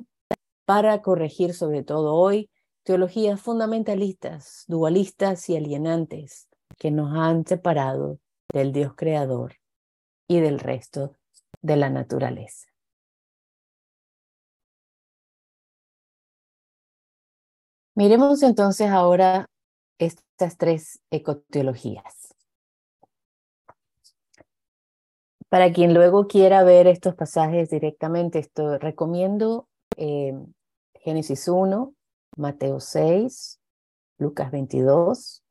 para 0.66 1.00
corregir 1.02 1.55
sobre 1.55 1.83
todo 1.83 2.14
hoy 2.14 2.50
teologías 2.85 3.40
fundamentalistas, 3.40 4.64
dualistas 4.68 5.48
y 5.48 5.57
alienantes 5.57 6.48
que 6.78 6.90
nos 6.90 7.16
han 7.16 7.46
separado 7.46 8.18
del 8.52 8.72
Dios 8.72 8.92
creador 8.94 9.62
y 10.32 10.40
del 10.40 10.58
resto 10.58 11.14
de 11.60 11.76
la 11.76 11.90
naturaleza. 11.90 12.66
Miremos 17.94 18.42
entonces 18.42 18.88
ahora 18.88 19.50
estas 19.98 20.56
tres 20.56 21.00
ecoteologías. 21.10 22.34
Para 25.50 25.70
quien 25.70 25.92
luego 25.92 26.26
quiera 26.26 26.64
ver 26.64 26.86
estos 26.86 27.14
pasajes 27.14 27.68
directamente, 27.68 28.50
recomiendo 28.80 29.68
eh, 29.98 30.32
Génesis 30.94 31.46
1, 31.46 31.94
Mateo 32.38 32.80
6, 32.80 33.60
Lucas 34.16 34.50
22, 34.50 35.44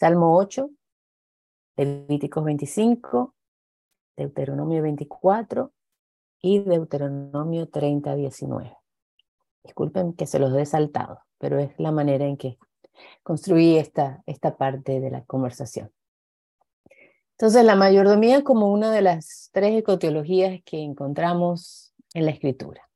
Salmo 0.00 0.36
8, 0.36 0.70
Levíticos 1.76 2.42
25, 2.42 3.36
Deuteronomio 4.18 4.82
24 4.82 5.72
y 6.42 6.58
Deuteronomio 6.58 7.68
30, 7.68 8.16
19. 8.16 8.76
Disculpen 9.62 10.12
que 10.12 10.26
se 10.26 10.40
los 10.40 10.52
he 10.56 10.66
saltado, 10.66 11.20
pero 11.38 11.58
es 11.60 11.70
la 11.78 11.92
manera 11.92 12.26
en 12.26 12.36
que 12.36 12.58
construí 13.22 13.76
esta, 13.76 14.22
esta 14.26 14.56
parte 14.56 15.00
de 15.00 15.10
la 15.10 15.24
conversación. 15.24 15.92
Entonces, 17.32 17.64
la 17.64 17.76
mayordomía 17.76 18.42
como 18.42 18.72
una 18.72 18.90
de 18.90 19.02
las 19.02 19.50
tres 19.52 19.78
ecoteologías 19.78 20.60
que 20.64 20.82
encontramos 20.82 21.94
en 22.12 22.24
la 22.24 22.32
escritura. 22.32 22.90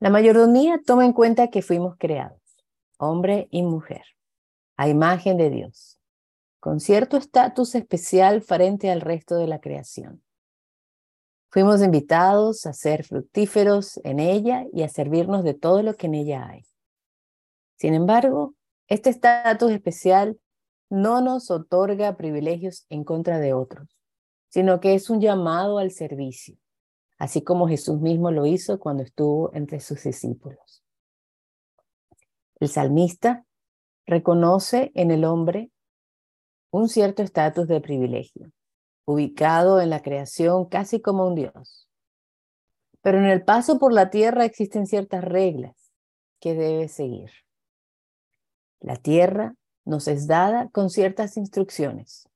La 0.00 0.08
mayordomía 0.08 0.80
toma 0.84 1.04
en 1.04 1.12
cuenta 1.12 1.48
que 1.48 1.60
fuimos 1.60 1.96
creados, 1.98 2.40
hombre 2.96 3.48
y 3.50 3.62
mujer, 3.62 4.04
a 4.78 4.88
imagen 4.88 5.36
de 5.36 5.50
Dios, 5.50 5.95
con 6.66 6.80
cierto 6.80 7.16
estatus 7.16 7.76
especial 7.76 8.42
frente 8.42 8.90
al 8.90 9.00
resto 9.00 9.36
de 9.36 9.46
la 9.46 9.60
creación. 9.60 10.20
Fuimos 11.48 11.80
invitados 11.80 12.66
a 12.66 12.72
ser 12.72 13.04
fructíferos 13.04 14.00
en 14.02 14.18
ella 14.18 14.66
y 14.72 14.82
a 14.82 14.88
servirnos 14.88 15.44
de 15.44 15.54
todo 15.54 15.84
lo 15.84 15.94
que 15.94 16.08
en 16.08 16.16
ella 16.16 16.48
hay. 16.48 16.64
Sin 17.76 17.94
embargo, 17.94 18.56
este 18.88 19.10
estatus 19.10 19.70
especial 19.70 20.40
no 20.90 21.20
nos 21.20 21.52
otorga 21.52 22.16
privilegios 22.16 22.84
en 22.88 23.04
contra 23.04 23.38
de 23.38 23.52
otros, 23.52 23.96
sino 24.48 24.80
que 24.80 24.94
es 24.94 25.08
un 25.08 25.20
llamado 25.20 25.78
al 25.78 25.92
servicio, 25.92 26.56
así 27.16 27.42
como 27.42 27.68
Jesús 27.68 28.00
mismo 28.00 28.32
lo 28.32 28.44
hizo 28.44 28.80
cuando 28.80 29.04
estuvo 29.04 29.54
entre 29.54 29.78
sus 29.78 30.02
discípulos. 30.02 30.82
El 32.58 32.68
salmista 32.68 33.46
reconoce 34.04 34.90
en 34.96 35.12
el 35.12 35.24
hombre 35.24 35.70
un 36.76 36.88
cierto 36.88 37.22
estatus 37.22 37.66
de 37.66 37.80
privilegio, 37.80 38.52
ubicado 39.06 39.80
en 39.80 39.88
la 39.88 40.02
creación 40.02 40.66
casi 40.66 41.00
como 41.00 41.26
un 41.26 41.34
Dios. 41.34 41.88
Pero 43.00 43.18
en 43.18 43.24
el 43.24 43.44
paso 43.44 43.78
por 43.78 43.92
la 43.92 44.10
tierra 44.10 44.44
existen 44.44 44.86
ciertas 44.86 45.24
reglas 45.24 45.92
que 46.38 46.54
debe 46.54 46.88
seguir. 46.88 47.30
La 48.80 48.96
tierra 48.96 49.54
nos 49.84 50.06
es 50.06 50.26
dada 50.26 50.68
con 50.70 50.90
ciertas 50.90 51.36
instrucciones. 51.36 52.28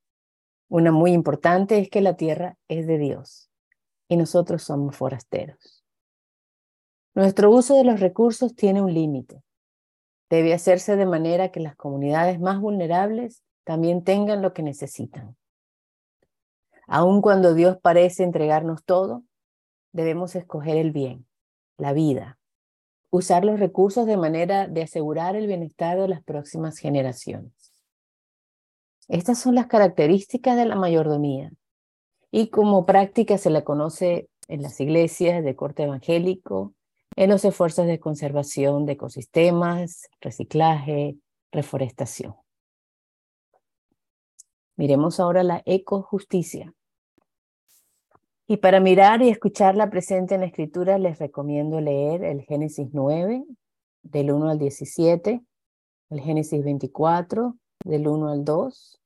Una 0.68 0.90
muy 0.90 1.12
importante 1.12 1.78
es 1.78 1.90
que 1.90 2.00
la 2.00 2.16
tierra 2.16 2.56
es 2.68 2.86
de 2.86 2.96
Dios 2.96 3.50
y 4.08 4.16
nosotros 4.16 4.62
somos 4.62 4.96
forasteros. 4.96 5.84
Nuestro 7.14 7.50
uso 7.50 7.76
de 7.76 7.84
los 7.84 8.00
recursos 8.00 8.54
tiene 8.54 8.80
un 8.80 8.94
límite. 8.94 9.42
Debe 10.30 10.54
hacerse 10.54 10.96
de 10.96 11.06
manera 11.06 11.50
que 11.50 11.60
las 11.60 11.76
comunidades 11.76 12.40
más 12.40 12.60
vulnerables 12.60 13.42
también 13.64 14.04
tengan 14.04 14.42
lo 14.42 14.52
que 14.52 14.62
necesitan. 14.62 15.36
Aun 16.86 17.22
cuando 17.22 17.54
Dios 17.54 17.78
parece 17.80 18.24
entregarnos 18.24 18.84
todo, 18.84 19.24
debemos 19.92 20.34
escoger 20.34 20.76
el 20.76 20.92
bien, 20.92 21.26
la 21.76 21.92
vida, 21.92 22.38
usar 23.10 23.44
los 23.44 23.60
recursos 23.60 24.06
de 24.06 24.16
manera 24.16 24.66
de 24.66 24.82
asegurar 24.82 25.36
el 25.36 25.46
bienestar 25.46 25.98
de 26.00 26.08
las 26.08 26.22
próximas 26.22 26.78
generaciones. 26.78 27.52
Estas 29.08 29.38
son 29.38 29.56
las 29.56 29.66
características 29.66 30.56
de 30.56 30.66
la 30.66 30.76
mayordomía 30.76 31.50
y 32.30 32.48
como 32.48 32.86
práctica 32.86 33.38
se 33.38 33.50
la 33.50 33.64
conoce 33.64 34.28
en 34.46 34.62
las 34.62 34.80
iglesias 34.80 35.44
de 35.44 35.56
corte 35.56 35.84
evangélico, 35.84 36.74
en 37.16 37.30
los 37.30 37.44
esfuerzos 37.44 37.86
de 37.86 37.98
conservación 37.98 38.86
de 38.86 38.92
ecosistemas, 38.92 40.08
reciclaje, 40.20 41.16
reforestación. 41.50 42.34
Miremos 44.80 45.20
ahora 45.20 45.42
la 45.42 45.62
ecojusticia. 45.66 46.72
Y 48.46 48.56
para 48.56 48.80
mirar 48.80 49.20
y 49.20 49.28
escucharla 49.28 49.90
presente 49.90 50.34
en 50.36 50.40
la 50.40 50.46
escritura, 50.46 50.96
les 50.96 51.18
recomiendo 51.18 51.82
leer 51.82 52.24
el 52.24 52.40
Génesis 52.40 52.88
9, 52.94 53.44
del 54.02 54.32
1 54.32 54.48
al 54.48 54.58
17, 54.58 55.42
el 56.08 56.20
Génesis 56.20 56.64
24, 56.64 57.58
del 57.84 58.08
1 58.08 58.28
al 58.28 58.42
2, 58.42 59.02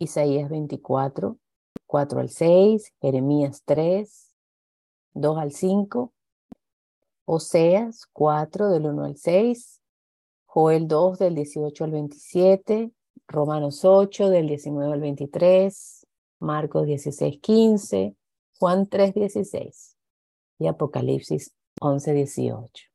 Isaías 0.00 0.50
24, 0.50 1.38
4 1.86 2.20
al 2.20 2.28
6, 2.28 2.92
Jeremías 3.00 3.62
3, 3.64 4.36
2 5.14 5.38
al 5.38 5.52
5, 5.52 6.12
Oseas 7.24 8.04
4, 8.12 8.68
del 8.68 8.84
1 8.84 9.04
al 9.04 9.16
6, 9.16 9.80
Joel 10.44 10.88
2, 10.88 11.18
del 11.20 11.36
18 11.36 11.84
al 11.84 11.90
27, 11.90 12.92
Romanos 13.30 13.84
8, 13.84 14.28
del 14.28 14.48
19 14.48 14.92
al 14.92 15.00
23, 15.00 16.06
Marcos 16.40 16.84
16, 16.86 17.38
15, 17.40 18.16
Juan 18.58 18.88
3:16 18.88 19.96
y 20.58 20.66
Apocalipsis 20.66 21.52
11:18. 21.80 22.90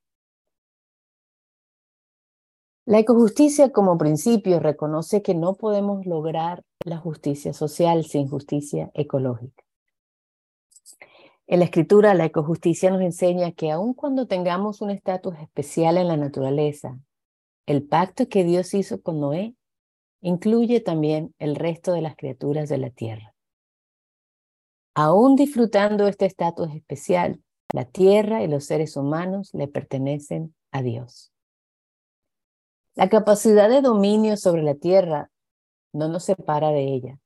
La 2.85 2.99
ecojusticia 2.99 3.71
como 3.71 3.97
principio 3.97 4.59
reconoce 4.59 5.21
que 5.21 5.33
no 5.33 5.55
podemos 5.55 6.05
lograr 6.05 6.63
la 6.83 6.97
justicia 6.97 7.53
social 7.53 8.03
sin 8.03 8.27
justicia 8.27 8.91
ecológica. 8.93 9.63
En 11.47 11.59
la 11.59 11.65
escritura, 11.65 12.13
la 12.13 12.25
ecojusticia 12.25 12.91
nos 12.91 13.01
enseña 13.01 13.53
que 13.53 13.71
aun 13.71 13.93
cuando 13.93 14.27
tengamos 14.27 14.81
un 14.81 14.89
estatus 14.89 15.35
especial 15.39 15.97
en 15.97 16.09
la 16.09 16.17
naturaleza, 16.17 16.99
el 17.65 17.83
pacto 17.87 18.27
que 18.27 18.43
Dios 18.43 18.73
hizo 18.73 19.01
con 19.01 19.21
Noé 19.21 19.55
incluye 20.21 20.79
también 20.79 21.33
el 21.39 21.55
resto 21.55 21.93
de 21.93 22.01
las 22.01 22.15
criaturas 22.15 22.69
de 22.69 22.77
la 22.77 22.89
tierra. 22.89 23.33
Aún 24.93 25.35
disfrutando 25.35 26.07
este 26.07 26.25
estatus 26.25 26.73
especial, 26.73 27.41
la 27.73 27.85
tierra 27.85 28.43
y 28.43 28.47
los 28.47 28.65
seres 28.65 28.95
humanos 28.95 29.49
le 29.53 29.67
pertenecen 29.67 30.55
a 30.71 30.81
Dios. 30.81 31.31
La 32.95 33.09
capacidad 33.09 33.69
de 33.69 33.81
dominio 33.81 34.37
sobre 34.37 34.63
la 34.63 34.75
tierra 34.75 35.29
no 35.91 36.07
nos 36.07 36.23
separa 36.23 36.69
de 36.69 36.93
ella. 36.93 37.19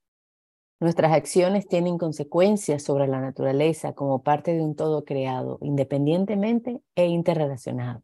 Nuestras 0.79 1.11
acciones 1.11 1.67
tienen 1.67 1.97
consecuencias 1.97 2.83
sobre 2.83 3.07
la 3.07 3.19
naturaleza 3.19 3.93
como 3.93 4.23
parte 4.23 4.53
de 4.53 4.61
un 4.61 4.75
todo 4.75 5.03
creado, 5.03 5.59
independientemente 5.61 6.81
e 6.95 7.05
interrelacionado. 7.05 8.01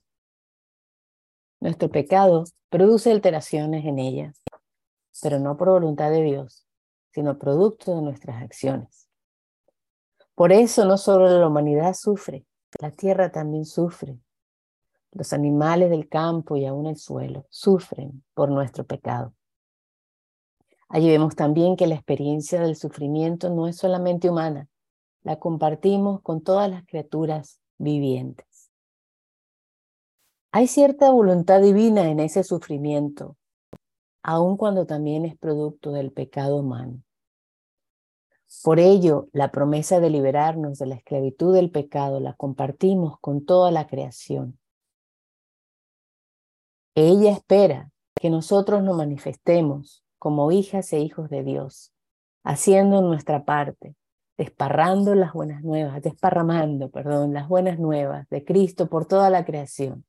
Nuestro 1.62 1.90
pecado 1.90 2.44
produce 2.70 3.12
alteraciones 3.12 3.86
en 3.86 3.98
ella, 3.98 4.34
pero 5.22 5.40
no 5.40 5.58
por 5.58 5.70
voluntad 5.70 6.12
de 6.12 6.22
Dios, 6.22 6.66
sino 7.12 7.38
producto 7.38 7.96
de 7.96 8.02
nuestras 8.02 8.42
acciones. 8.44 9.08
Por 10.36 10.52
eso 10.52 10.86
no 10.86 10.98
solo 10.98 11.30
la 11.40 11.48
humanidad 11.48 11.94
sufre, 11.94 12.46
la 12.80 12.92
tierra 12.92 13.32
también 13.32 13.66
sufre. 13.66 14.20
Los 15.12 15.32
animales 15.32 15.90
del 15.90 16.10
campo 16.10 16.58
y 16.58 16.66
aún 16.66 16.88
el 16.88 16.98
suelo 16.98 17.46
sufren 17.50 18.24
por 18.34 18.50
nuestro 18.50 18.84
pecado. 18.84 19.34
Allí 20.90 21.10
vemos 21.10 21.36
también 21.36 21.78
que 21.78 21.88
la 21.88 21.96
experiencia 21.96 22.62
del 22.62 22.76
sufrimiento 22.76 23.50
no 23.50 23.68
es 23.68 23.78
solamente 23.78 24.30
humana, 24.30 24.68
la 25.24 25.40
compartimos 25.40 26.22
con 26.22 26.42
todas 26.42 26.70
las 26.70 26.86
criaturas 26.86 27.60
vivientes. 27.78 28.72
Hay 30.52 30.68
cierta 30.68 31.10
voluntad 31.10 31.62
divina 31.62 32.10
en 32.10 32.20
ese 32.20 32.44
sufrimiento, 32.44 33.36
aun 34.28 34.58
cuando 34.58 34.88
también 34.88 35.24
es 35.24 35.38
producto 35.38 35.92
del 35.92 36.12
pecado 36.12 36.58
humano. 36.58 37.00
Por 38.64 38.80
ello, 38.80 39.28
la 39.34 39.52
promesa 39.52 40.00
de 40.00 40.10
liberarnos 40.10 40.80
de 40.80 40.88
la 40.88 40.96
esclavitud 40.96 41.54
del 41.54 41.70
pecado 41.70 42.20
la 42.20 42.34
compartimos 42.34 43.20
con 43.20 43.46
toda 43.46 43.70
la 43.70 43.86
creación. 43.86 44.58
Ella 46.96 47.34
espera 47.34 47.92
que 48.20 48.32
nosotros 48.32 48.82
nos 48.82 48.98
manifestemos 48.98 50.04
como 50.18 50.52
hijas 50.52 50.92
e 50.94 51.02
hijos 51.02 51.30
de 51.30 51.44
Dios, 51.44 51.94
haciendo 52.44 53.02
nuestra 53.02 53.46
parte, 53.46 53.96
desparrando 54.40 55.14
las 55.14 55.34
buenas 55.34 55.62
nuevas, 55.64 56.02
desparramando, 56.02 56.90
perdón, 56.90 57.34
las 57.34 57.48
buenas 57.48 57.78
nuevas 57.78 58.28
de 58.30 58.44
Cristo 58.44 58.90
por 58.90 59.06
toda 59.06 59.30
la 59.30 59.46
creación. 59.46 60.04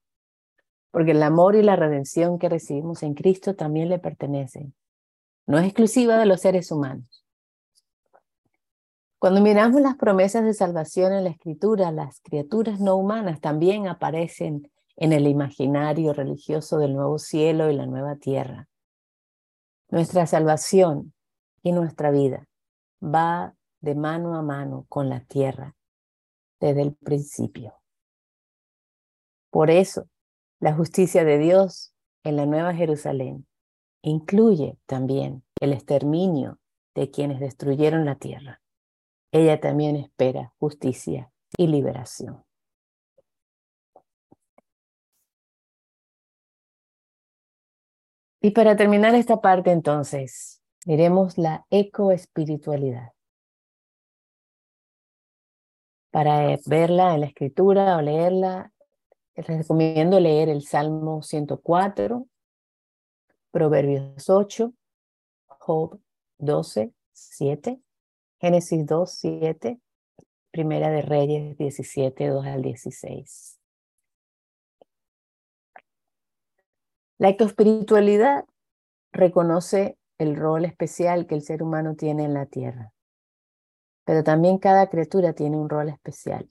Porque 0.97 1.11
el 1.11 1.23
amor 1.23 1.57
y 1.57 1.63
la 1.63 1.77
redención 1.77 2.39
que 2.39 2.49
recibimos 2.49 3.03
en 3.03 3.13
Cristo 3.13 3.55
también 3.55 3.91
le 3.91 3.99
pertenecen. 3.99 4.75
No 5.47 5.59
es 5.59 5.67
exclusiva 5.67 6.17
de 6.17 6.25
los 6.25 6.41
seres 6.41 6.73
humanos. 6.73 7.23
Cuando 9.19 9.43
miramos 9.43 9.83
las 9.83 9.97
promesas 9.97 10.43
de 10.45 10.55
salvación 10.55 11.13
en 11.13 11.25
la 11.25 11.29
escritura, 11.29 11.93
las 11.93 12.23
criaturas 12.23 12.81
no 12.81 12.97
humanas 12.97 13.43
también 13.43 13.89
aparecen 13.89 14.73
en 14.97 15.13
el 15.13 15.27
imaginario 15.27 16.15
religioso 16.15 16.79
del 16.79 16.95
nuevo 16.95 17.19
cielo 17.19 17.71
y 17.71 17.77
la 17.77 17.85
nueva 17.85 18.17
tierra. 18.17 18.67
Nuestra 19.91 20.27
salvación 20.27 21.13
y 21.63 21.73
nuestra 21.73 22.11
vida 22.11 22.49
va 23.05 23.55
de 23.83 23.95
mano 23.95 24.35
a 24.35 24.41
mano 24.41 24.87
con 24.89 25.11
la 25.11 25.21
tierra 25.21 25.77
desde 26.59 26.81
el 26.81 26.95
principio. 26.95 27.75
Por 29.51 29.69
eso, 29.71 30.09
la 30.61 30.75
justicia 30.75 31.25
de 31.25 31.39
Dios 31.39 31.95
en 32.25 32.37
la 32.37 32.47
Nueva 32.47 32.75
Jerusalén 32.75 33.47
incluye 34.03 34.79
también 34.87 35.45
el 35.61 35.73
exterminio 35.73 36.59
de 36.95 37.11
quienes 37.11 37.41
destruyeron 37.41 38.05
la 38.05 38.17
tierra 38.17 38.61
ella 39.37 39.61
también 39.61 39.97
espera 39.97 40.55
justicia 40.59 41.31
y 41.59 41.67
liberación. 41.67 42.43
Y 48.41 48.51
para 48.53 48.77
terminar 48.77 49.15
esta 49.15 49.41
parte 49.41 49.73
entonces, 49.73 50.63
miremos 50.87 51.37
la 51.37 51.67
ecoespiritualidad. 51.69 53.13
Para 56.11 56.57
verla 56.65 57.15
en 57.15 57.21
la 57.21 57.27
escritura 57.27 57.97
o 57.97 58.01
leerla, 58.01 58.73
Les 59.37 59.47
recomiendo 59.47 60.19
leer 60.19 60.49
el 60.49 60.63
Salmo 60.63 61.21
104, 61.21 62.27
Proverbios 63.51 64.31
8, 64.31 64.73
Job 65.47 66.01
12, 66.39 66.95
7, 67.13 67.81
Génesis 68.41 68.87
2, 68.87 69.11
7, 69.11 69.79
Primera 70.51 70.89
de 70.89 71.03
Reyes 71.03 71.59
17, 71.59 72.29
2 72.29 72.47
al 72.47 72.63
16. 72.63 73.61
La 77.19 77.29
ecoespiritualidad 77.29 78.47
reconoce 79.13 79.99
el 80.17 80.37
rol 80.37 80.65
especial 80.65 81.27
que 81.27 81.35
el 81.35 81.43
ser 81.43 81.63
humano 81.63 81.95
tiene 81.95 82.25
en 82.25 82.33
la 82.33 82.47
tierra, 82.47 82.95
pero 84.07 84.25
también 84.25 84.57
cada 84.57 84.89
criatura 84.89 85.35
tiene 85.35 85.59
un 85.59 85.69
rol 85.69 85.91
especial. 85.91 86.51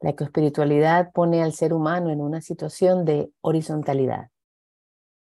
La 0.00 0.10
ecoespiritualidad 0.10 1.12
pone 1.12 1.42
al 1.42 1.52
ser 1.52 1.72
humano 1.72 2.10
en 2.10 2.20
una 2.20 2.40
situación 2.40 3.04
de 3.04 3.30
horizontalidad, 3.40 4.30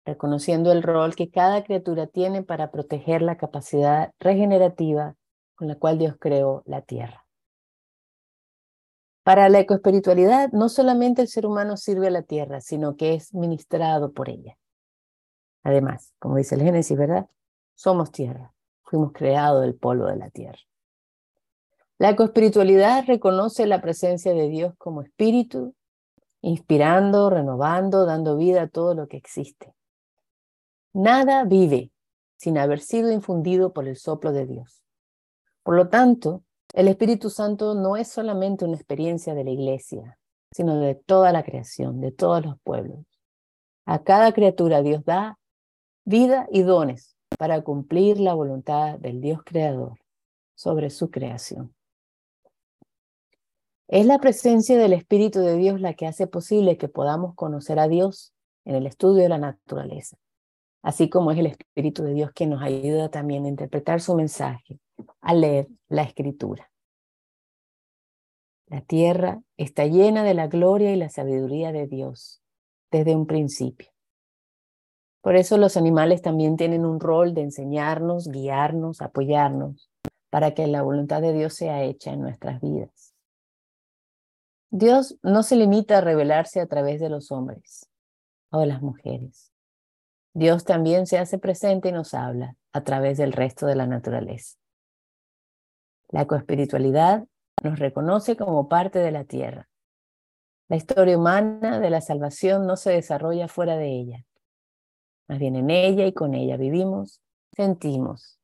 reconociendo 0.04 0.72
el 0.72 0.82
rol 0.82 1.14
que 1.14 1.30
cada 1.30 1.64
criatura 1.64 2.06
tiene 2.06 2.42
para 2.42 2.70
proteger 2.70 3.22
la 3.22 3.36
capacidad 3.36 4.12
regenerativa 4.18 5.14
con 5.54 5.68
la 5.68 5.76
cual 5.76 5.98
Dios 5.98 6.16
creó 6.18 6.62
la 6.66 6.82
tierra. 6.82 7.24
Para 9.22 9.48
la 9.48 9.60
ecoespiritualidad, 9.60 10.52
no 10.52 10.68
solamente 10.68 11.22
el 11.22 11.28
ser 11.28 11.46
humano 11.46 11.78
sirve 11.78 12.08
a 12.08 12.10
la 12.10 12.22
tierra, 12.22 12.60
sino 12.60 12.96
que 12.96 13.14
es 13.14 13.32
ministrado 13.32 14.12
por 14.12 14.28
ella. 14.28 14.58
Además, 15.62 16.12
como 16.18 16.36
dice 16.36 16.56
el 16.56 16.62
Génesis, 16.62 16.98
¿verdad? 16.98 17.26
Somos 17.74 18.12
tierra, 18.12 18.52
fuimos 18.82 19.12
creados 19.12 19.62
del 19.62 19.76
polvo 19.76 20.06
de 20.06 20.16
la 20.16 20.28
tierra. 20.28 20.58
La 21.98 22.10
ecoespiritualidad 22.10 23.04
reconoce 23.06 23.66
la 23.66 23.80
presencia 23.80 24.34
de 24.34 24.48
Dios 24.48 24.74
como 24.78 25.02
espíritu, 25.02 25.74
inspirando, 26.40 27.30
renovando, 27.30 28.04
dando 28.04 28.36
vida 28.36 28.62
a 28.62 28.68
todo 28.68 28.94
lo 28.94 29.06
que 29.06 29.16
existe. 29.16 29.72
Nada 30.92 31.44
vive 31.44 31.92
sin 32.36 32.58
haber 32.58 32.80
sido 32.80 33.12
infundido 33.12 33.72
por 33.72 33.86
el 33.86 33.96
soplo 33.96 34.32
de 34.32 34.46
Dios. 34.46 34.82
Por 35.62 35.76
lo 35.76 35.88
tanto, 35.88 36.42
el 36.72 36.88
Espíritu 36.88 37.30
Santo 37.30 37.74
no 37.74 37.96
es 37.96 38.08
solamente 38.08 38.64
una 38.64 38.74
experiencia 38.74 39.34
de 39.34 39.44
la 39.44 39.50
iglesia, 39.50 40.18
sino 40.52 40.76
de 40.80 40.96
toda 40.96 41.32
la 41.32 41.44
creación, 41.44 42.00
de 42.00 42.10
todos 42.10 42.44
los 42.44 42.58
pueblos. 42.62 43.06
A 43.86 44.02
cada 44.02 44.32
criatura 44.32 44.82
Dios 44.82 45.04
da 45.04 45.38
vida 46.04 46.48
y 46.50 46.62
dones 46.62 47.16
para 47.38 47.62
cumplir 47.62 48.18
la 48.18 48.34
voluntad 48.34 48.98
del 48.98 49.20
Dios 49.20 49.40
creador 49.44 49.98
sobre 50.54 50.90
su 50.90 51.10
creación. 51.10 51.74
Es 53.88 54.06
la 54.06 54.18
presencia 54.18 54.78
del 54.78 54.94
Espíritu 54.94 55.40
de 55.40 55.56
Dios 55.56 55.80
la 55.80 55.92
que 55.92 56.06
hace 56.06 56.26
posible 56.26 56.78
que 56.78 56.88
podamos 56.88 57.34
conocer 57.34 57.78
a 57.78 57.86
Dios 57.86 58.32
en 58.64 58.76
el 58.76 58.86
estudio 58.86 59.22
de 59.22 59.28
la 59.28 59.36
naturaleza, 59.36 60.16
así 60.82 61.10
como 61.10 61.32
es 61.32 61.38
el 61.38 61.46
Espíritu 61.46 62.02
de 62.02 62.14
Dios 62.14 62.30
quien 62.34 62.50
nos 62.50 62.62
ayuda 62.62 63.10
también 63.10 63.44
a 63.44 63.48
interpretar 63.48 64.00
su 64.00 64.14
mensaje, 64.14 64.78
a 65.20 65.34
leer 65.34 65.68
la 65.88 66.02
escritura. 66.02 66.70
La 68.68 68.80
tierra 68.80 69.42
está 69.58 69.84
llena 69.84 70.24
de 70.24 70.32
la 70.32 70.46
gloria 70.46 70.90
y 70.90 70.96
la 70.96 71.10
sabiduría 71.10 71.70
de 71.70 71.86
Dios 71.86 72.42
desde 72.90 73.14
un 73.14 73.26
principio. 73.26 73.88
Por 75.20 75.36
eso 75.36 75.58
los 75.58 75.76
animales 75.76 76.22
también 76.22 76.56
tienen 76.56 76.86
un 76.86 77.00
rol 77.00 77.34
de 77.34 77.42
enseñarnos, 77.42 78.28
guiarnos, 78.28 79.02
apoyarnos, 79.02 79.90
para 80.30 80.54
que 80.54 80.66
la 80.66 80.82
voluntad 80.82 81.20
de 81.20 81.34
Dios 81.34 81.54
sea 81.54 81.82
hecha 81.82 82.12
en 82.12 82.22
nuestras 82.22 82.60
vidas. 82.62 83.13
Dios 84.76 85.16
no 85.22 85.44
se 85.44 85.54
limita 85.54 85.98
a 85.98 86.00
revelarse 86.00 86.60
a 86.60 86.66
través 86.66 86.98
de 87.00 87.08
los 87.08 87.30
hombres 87.30 87.88
o 88.50 88.58
de 88.58 88.66
las 88.66 88.82
mujeres. 88.82 89.52
Dios 90.32 90.64
también 90.64 91.06
se 91.06 91.16
hace 91.16 91.38
presente 91.38 91.90
y 91.90 91.92
nos 91.92 92.12
habla 92.12 92.56
a 92.72 92.82
través 92.82 93.16
del 93.16 93.32
resto 93.32 93.66
de 93.66 93.76
la 93.76 93.86
naturaleza. 93.86 94.58
La 96.08 96.26
coespiritualidad 96.26 97.24
nos 97.62 97.78
reconoce 97.78 98.36
como 98.36 98.68
parte 98.68 98.98
de 98.98 99.12
la 99.12 99.22
tierra. 99.22 99.68
La 100.66 100.74
historia 100.74 101.16
humana 101.16 101.78
de 101.78 101.90
la 101.90 102.00
salvación 102.00 102.66
no 102.66 102.76
se 102.76 102.90
desarrolla 102.90 103.46
fuera 103.46 103.76
de 103.76 103.92
ella. 103.92 104.26
Más 105.28 105.38
bien 105.38 105.54
en 105.54 105.70
ella 105.70 106.04
y 106.04 106.12
con 106.12 106.34
ella 106.34 106.56
vivimos, 106.56 107.22
sentimos 107.54 108.40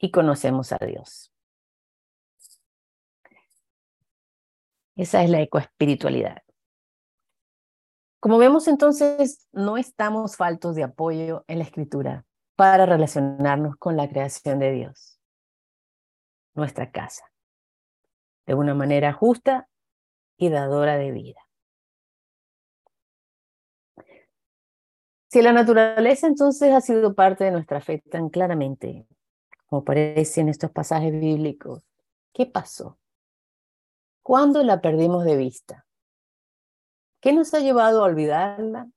y 0.00 0.10
conocemos 0.10 0.72
a 0.72 0.84
Dios. 0.84 1.30
Esa 4.96 5.22
es 5.24 5.30
la 5.30 5.40
ecoespiritualidad. 5.40 6.42
Como 8.20 8.38
vemos 8.38 8.68
entonces, 8.68 9.48
no 9.52 9.76
estamos 9.76 10.36
faltos 10.36 10.76
de 10.76 10.84
apoyo 10.84 11.44
en 11.46 11.58
la 11.58 11.64
escritura 11.64 12.24
para 12.56 12.86
relacionarnos 12.86 13.76
con 13.76 13.96
la 13.96 14.08
creación 14.08 14.60
de 14.60 14.72
Dios, 14.72 15.20
nuestra 16.54 16.90
casa, 16.90 17.30
de 18.46 18.54
una 18.54 18.74
manera 18.74 19.12
justa 19.12 19.68
y 20.36 20.48
dadora 20.48 20.96
de 20.96 21.10
vida. 21.10 21.40
Si 25.28 25.42
la 25.42 25.52
naturaleza 25.52 26.28
entonces 26.28 26.72
ha 26.72 26.80
sido 26.80 27.14
parte 27.14 27.42
de 27.42 27.50
nuestra 27.50 27.80
fe 27.80 27.98
tan 28.10 28.30
claramente, 28.30 29.06
como 29.66 29.84
parece 29.84 30.40
en 30.40 30.48
estos 30.48 30.70
pasajes 30.70 31.12
bíblicos, 31.12 31.84
¿qué 32.32 32.46
pasó? 32.46 32.98
¿Cuándo 34.24 34.62
la 34.62 34.80
perdimos 34.80 35.26
de 35.26 35.36
vista? 35.36 35.84
¿Qué 37.20 37.34
nos 37.34 37.52
ha 37.52 37.60
llevado 37.60 38.00
a 38.00 38.06
olvidarla 38.06 38.88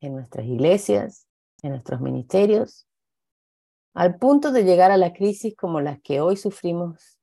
en 0.00 0.16
nuestras 0.16 0.46
iglesias, 0.46 1.28
en 1.62 1.70
nuestros 1.70 2.00
ministerios, 2.00 2.88
al 3.94 4.18
punto 4.18 4.50
de 4.50 4.64
llegar 4.64 4.90
a 4.90 4.96
la 4.96 5.12
crisis 5.12 5.54
como 5.54 5.80
las 5.80 6.00
que 6.00 6.20
hoy 6.20 6.36
sufrimos 6.36 7.20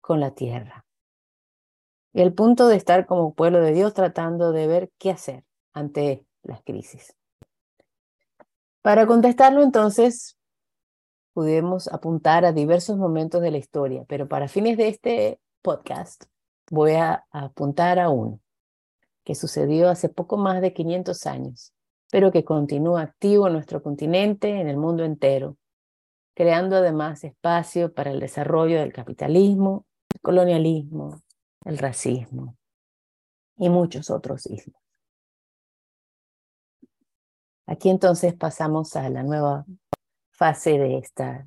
con 0.00 0.20
la 0.20 0.36
tierra? 0.36 0.86
Y 2.12 2.20
el 2.20 2.32
punto 2.32 2.68
de 2.68 2.76
estar 2.76 3.06
como 3.06 3.34
pueblo 3.34 3.60
de 3.60 3.72
Dios 3.72 3.92
tratando 3.92 4.52
de 4.52 4.68
ver 4.68 4.92
qué 4.98 5.10
hacer 5.10 5.42
ante 5.72 6.24
las 6.44 6.62
crisis. 6.62 7.12
Para 8.82 9.04
contestarlo 9.08 9.64
entonces, 9.64 10.38
pudimos 11.32 11.88
apuntar 11.88 12.44
a 12.44 12.52
diversos 12.52 12.96
momentos 12.96 13.42
de 13.42 13.50
la 13.50 13.58
historia, 13.58 14.04
pero 14.06 14.28
para 14.28 14.46
fines 14.46 14.76
de 14.76 14.86
este 14.86 15.40
podcast 15.60 16.26
voy 16.70 16.92
a 16.92 17.24
apuntar 17.30 17.98
a 17.98 18.10
uno 18.10 18.40
que 19.24 19.34
sucedió 19.34 19.90
hace 19.90 20.08
poco 20.08 20.38
más 20.38 20.62
de 20.62 20.72
500 20.72 21.26
años, 21.26 21.74
pero 22.10 22.32
que 22.32 22.44
continúa 22.44 23.02
activo 23.02 23.46
en 23.46 23.52
nuestro 23.52 23.82
continente, 23.82 24.48
en 24.48 24.68
el 24.68 24.78
mundo 24.78 25.04
entero, 25.04 25.58
creando 26.34 26.76
además 26.76 27.24
espacio 27.24 27.92
para 27.92 28.10
el 28.10 28.20
desarrollo 28.20 28.78
del 28.78 28.92
capitalismo, 28.92 29.84
el 30.14 30.20
colonialismo, 30.22 31.20
el 31.64 31.76
racismo 31.76 32.56
y 33.58 33.68
muchos 33.68 34.08
otros 34.08 34.46
ismos. 34.46 34.80
Aquí 37.66 37.90
entonces 37.90 38.34
pasamos 38.34 38.96
a 38.96 39.10
la 39.10 39.22
nueva 39.22 39.66
fase 40.30 40.78
de 40.78 40.96
esta, 40.96 41.46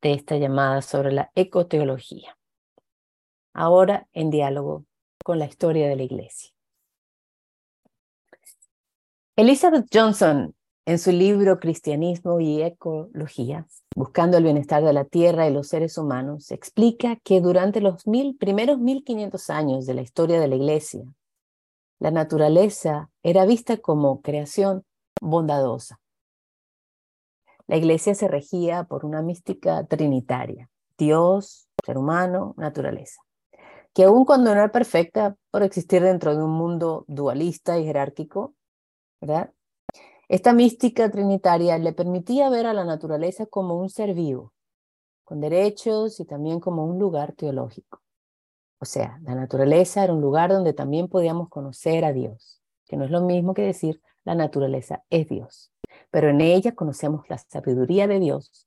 de 0.00 0.12
esta 0.12 0.36
llamada 0.36 0.80
sobre 0.80 1.10
la 1.10 1.32
ecoteología 1.34 2.36
ahora 3.54 4.08
en 4.12 4.30
diálogo 4.30 4.84
con 5.24 5.38
la 5.38 5.46
historia 5.46 5.88
de 5.88 5.96
la 5.96 6.02
Iglesia. 6.02 6.50
Elizabeth 9.36 9.86
Johnson, 9.92 10.54
en 10.84 10.98
su 10.98 11.12
libro 11.12 11.58
Cristianismo 11.58 12.40
y 12.40 12.62
Ecología, 12.62 13.66
Buscando 13.94 14.38
el 14.38 14.44
Bienestar 14.44 14.82
de 14.82 14.92
la 14.92 15.04
Tierra 15.04 15.48
y 15.48 15.52
los 15.52 15.68
Seres 15.68 15.98
Humanos, 15.98 16.50
explica 16.50 17.16
que 17.16 17.40
durante 17.40 17.80
los 17.80 18.06
mil, 18.06 18.36
primeros 18.36 18.78
1500 18.78 19.50
años 19.50 19.86
de 19.86 19.94
la 19.94 20.02
historia 20.02 20.40
de 20.40 20.48
la 20.48 20.56
Iglesia, 20.56 21.02
la 21.98 22.10
naturaleza 22.10 23.10
era 23.22 23.44
vista 23.44 23.76
como 23.76 24.22
creación 24.22 24.84
bondadosa. 25.20 26.00
La 27.66 27.76
Iglesia 27.76 28.14
se 28.14 28.28
regía 28.28 28.84
por 28.84 29.04
una 29.04 29.22
mística 29.22 29.84
trinitaria, 29.84 30.68
Dios, 30.96 31.68
ser 31.84 31.98
humano, 31.98 32.54
naturaleza 32.56 33.22
que 33.94 34.04
aun 34.04 34.24
cuando 34.24 34.54
no 34.54 34.60
era 34.60 34.72
perfecta 34.72 35.36
por 35.50 35.62
existir 35.62 36.02
dentro 36.02 36.34
de 36.34 36.42
un 36.42 36.52
mundo 36.52 37.04
dualista 37.08 37.78
y 37.78 37.84
jerárquico. 37.84 38.54
Esta 40.28 40.52
mística 40.52 41.10
trinitaria 41.10 41.78
le 41.78 41.92
permitía 41.92 42.48
ver 42.48 42.66
a 42.66 42.72
la 42.72 42.84
naturaleza 42.84 43.46
como 43.46 43.76
un 43.76 43.90
ser 43.90 44.14
vivo, 44.14 44.52
con 45.24 45.40
derechos 45.40 46.20
y 46.20 46.24
también 46.24 46.58
como 46.58 46.84
un 46.84 46.98
lugar 46.98 47.32
teológico. 47.32 48.00
O 48.78 48.84
sea, 48.84 49.20
la 49.22 49.34
naturaleza 49.34 50.02
era 50.02 50.12
un 50.12 50.20
lugar 50.20 50.50
donde 50.50 50.72
también 50.72 51.08
podíamos 51.08 51.48
conocer 51.50 52.04
a 52.04 52.12
Dios, 52.12 52.62
que 52.86 52.96
no 52.96 53.04
es 53.04 53.10
lo 53.10 53.20
mismo 53.20 53.54
que 53.54 53.62
decir 53.62 54.00
la 54.24 54.34
naturaleza 54.34 55.04
es 55.10 55.28
Dios, 55.28 55.72
pero 56.10 56.30
en 56.30 56.40
ella 56.40 56.74
conocemos 56.74 57.28
la 57.28 57.38
sabiduría 57.38 58.06
de 58.06 58.18
Dios, 58.18 58.66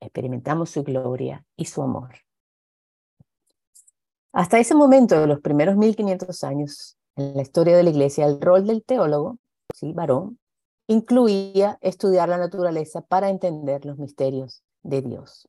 experimentamos 0.00 0.70
su 0.70 0.82
gloria 0.82 1.46
y 1.56 1.66
su 1.66 1.82
amor. 1.82 2.23
Hasta 4.34 4.58
ese 4.58 4.74
momento, 4.74 5.20
de 5.20 5.28
los 5.28 5.40
primeros 5.40 5.76
1500 5.76 6.42
años 6.42 6.96
en 7.14 7.36
la 7.36 7.42
historia 7.42 7.76
de 7.76 7.84
la 7.84 7.90
iglesia, 7.90 8.26
el 8.26 8.40
rol 8.40 8.66
del 8.66 8.82
teólogo, 8.82 9.38
sí, 9.72 9.92
varón, 9.92 10.40
incluía 10.88 11.78
estudiar 11.82 12.28
la 12.28 12.36
naturaleza 12.36 13.00
para 13.00 13.30
entender 13.30 13.84
los 13.84 13.96
misterios 13.96 14.64
de 14.82 15.02
Dios. 15.02 15.48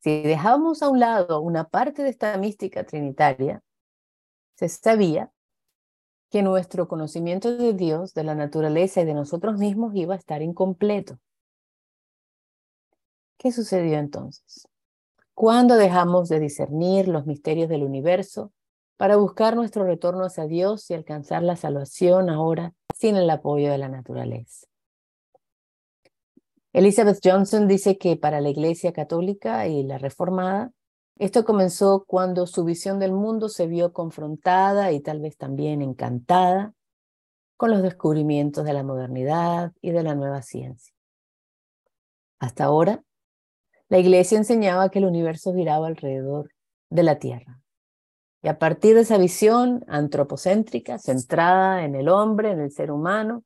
Si 0.00 0.22
dejábamos 0.22 0.82
a 0.82 0.88
un 0.88 0.98
lado 0.98 1.40
una 1.40 1.68
parte 1.68 2.02
de 2.02 2.08
esta 2.08 2.36
mística 2.36 2.84
trinitaria, 2.84 3.62
se 4.56 4.68
sabía 4.68 5.30
que 6.30 6.42
nuestro 6.42 6.88
conocimiento 6.88 7.56
de 7.56 7.74
Dios, 7.74 8.12
de 8.12 8.24
la 8.24 8.34
naturaleza 8.34 9.02
y 9.02 9.04
de 9.04 9.14
nosotros 9.14 9.56
mismos 9.56 9.94
iba 9.94 10.14
a 10.14 10.18
estar 10.18 10.42
incompleto. 10.42 11.20
¿Qué 13.38 13.52
sucedió 13.52 13.98
entonces? 13.98 14.69
Cuando 15.40 15.76
dejamos 15.76 16.28
de 16.28 16.38
discernir 16.38 17.08
los 17.08 17.24
misterios 17.24 17.70
del 17.70 17.82
universo 17.82 18.52
para 18.98 19.16
buscar 19.16 19.56
nuestro 19.56 19.84
retorno 19.84 20.24
hacia 20.24 20.44
Dios 20.44 20.90
y 20.90 20.92
alcanzar 20.92 21.42
la 21.42 21.56
salvación 21.56 22.28
ahora 22.28 22.74
sin 22.94 23.16
el 23.16 23.30
apoyo 23.30 23.70
de 23.70 23.78
la 23.78 23.88
naturaleza. 23.88 24.66
Elizabeth 26.74 27.20
Johnson 27.24 27.68
dice 27.68 27.96
que 27.96 28.18
para 28.18 28.42
la 28.42 28.50
Iglesia 28.50 28.92
Católica 28.92 29.66
y 29.66 29.82
la 29.82 29.96
Reformada, 29.96 30.72
esto 31.16 31.46
comenzó 31.46 32.04
cuando 32.06 32.46
su 32.46 32.62
visión 32.66 32.98
del 32.98 33.12
mundo 33.12 33.48
se 33.48 33.66
vio 33.66 33.94
confrontada 33.94 34.92
y 34.92 35.00
tal 35.00 35.20
vez 35.20 35.38
también 35.38 35.80
encantada 35.80 36.74
con 37.56 37.70
los 37.70 37.80
descubrimientos 37.80 38.66
de 38.66 38.74
la 38.74 38.82
modernidad 38.82 39.72
y 39.80 39.92
de 39.92 40.02
la 40.02 40.14
nueva 40.14 40.42
ciencia. 40.42 40.94
Hasta 42.40 42.64
ahora, 42.64 43.02
la 43.90 43.98
Iglesia 43.98 44.38
enseñaba 44.38 44.88
que 44.88 45.00
el 45.00 45.04
universo 45.04 45.52
giraba 45.52 45.88
alrededor 45.88 46.50
de 46.90 47.02
la 47.02 47.18
Tierra. 47.18 47.60
Y 48.40 48.48
a 48.48 48.58
partir 48.58 48.94
de 48.94 49.02
esa 49.02 49.18
visión 49.18 49.84
antropocéntrica, 49.88 50.98
centrada 50.98 51.84
en 51.84 51.96
el 51.96 52.08
hombre, 52.08 52.52
en 52.52 52.60
el 52.60 52.70
ser 52.70 52.92
humano, 52.92 53.44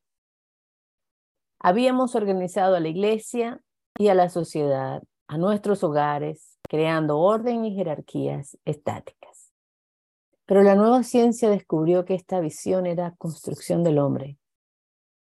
habíamos 1.58 2.14
organizado 2.14 2.76
a 2.76 2.80
la 2.80 2.88
Iglesia 2.88 3.60
y 3.98 4.08
a 4.08 4.14
la 4.14 4.28
sociedad, 4.28 5.02
a 5.28 5.38
nuestros 5.38 5.82
hogares, 5.82 6.58
creando 6.68 7.18
orden 7.18 7.64
y 7.64 7.74
jerarquías 7.74 8.58
estáticas. 8.66 9.50
Pero 10.44 10.62
la 10.62 10.74
nueva 10.74 11.02
ciencia 11.04 11.48
descubrió 11.48 12.04
que 12.04 12.14
esta 12.14 12.40
visión 12.40 12.84
era 12.84 13.14
construcción 13.16 13.82
del 13.82 13.98
hombre, 13.98 14.36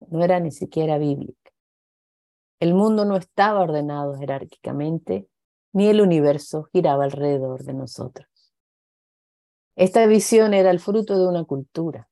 no 0.09 0.25
era 0.25 0.41
ni 0.41 0.51
siquiera 0.51 0.99
bíblica. 0.99 1.46
El 2.59 2.75
mundo 2.75 3.05
no 3.05 3.17
estaba 3.17 3.61
ordenado 3.61 4.17
jerárquicamente, 4.17 5.29
ni 5.73 5.89
el 5.89 6.01
universo 6.01 6.65
giraba 6.73 7.05
alrededor 7.05 7.65
de 7.65 7.75
nosotros. 7.75 8.27
Esta 9.77 10.07
visión 10.07 10.55
era 10.55 10.71
el 10.71 10.81
fruto 10.81 11.19
de 11.19 11.27
una 11.27 11.45
cultura, 11.45 12.09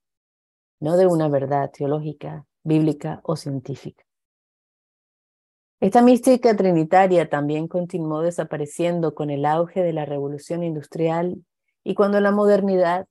no 0.81 0.99
de 0.99 1.07
una 1.07 1.29
verdad 1.29 1.71
teológica, 1.71 2.47
bíblica 2.63 3.21
o 3.23 3.37
científica. 3.37 4.05
Esta 5.81 6.03
mística 6.03 6.55
trinitaria 6.55 7.31
también 7.31 7.67
continuó 7.67 8.21
desapareciendo 8.21 9.15
con 9.15 9.31
el 9.31 9.47
auge 9.47 9.83
de 9.83 9.95
la 9.95 10.05
revolución 10.05 10.63
industrial 10.63 11.43
y 11.83 11.95
cuando 11.95 12.21
la 12.21 12.33
modernidad 12.33 13.07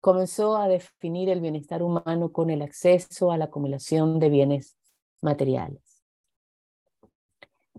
comenzó 0.00 0.56
a 0.56 0.66
definir 0.66 1.28
el 1.28 1.40
bienestar 1.40 1.82
humano 1.82 2.32
con 2.32 2.50
el 2.50 2.62
acceso 2.62 3.30
a 3.30 3.38
la 3.38 3.46
acumulación 3.46 4.18
de 4.18 4.28
bienes 4.28 4.76
materiales. 5.22 5.83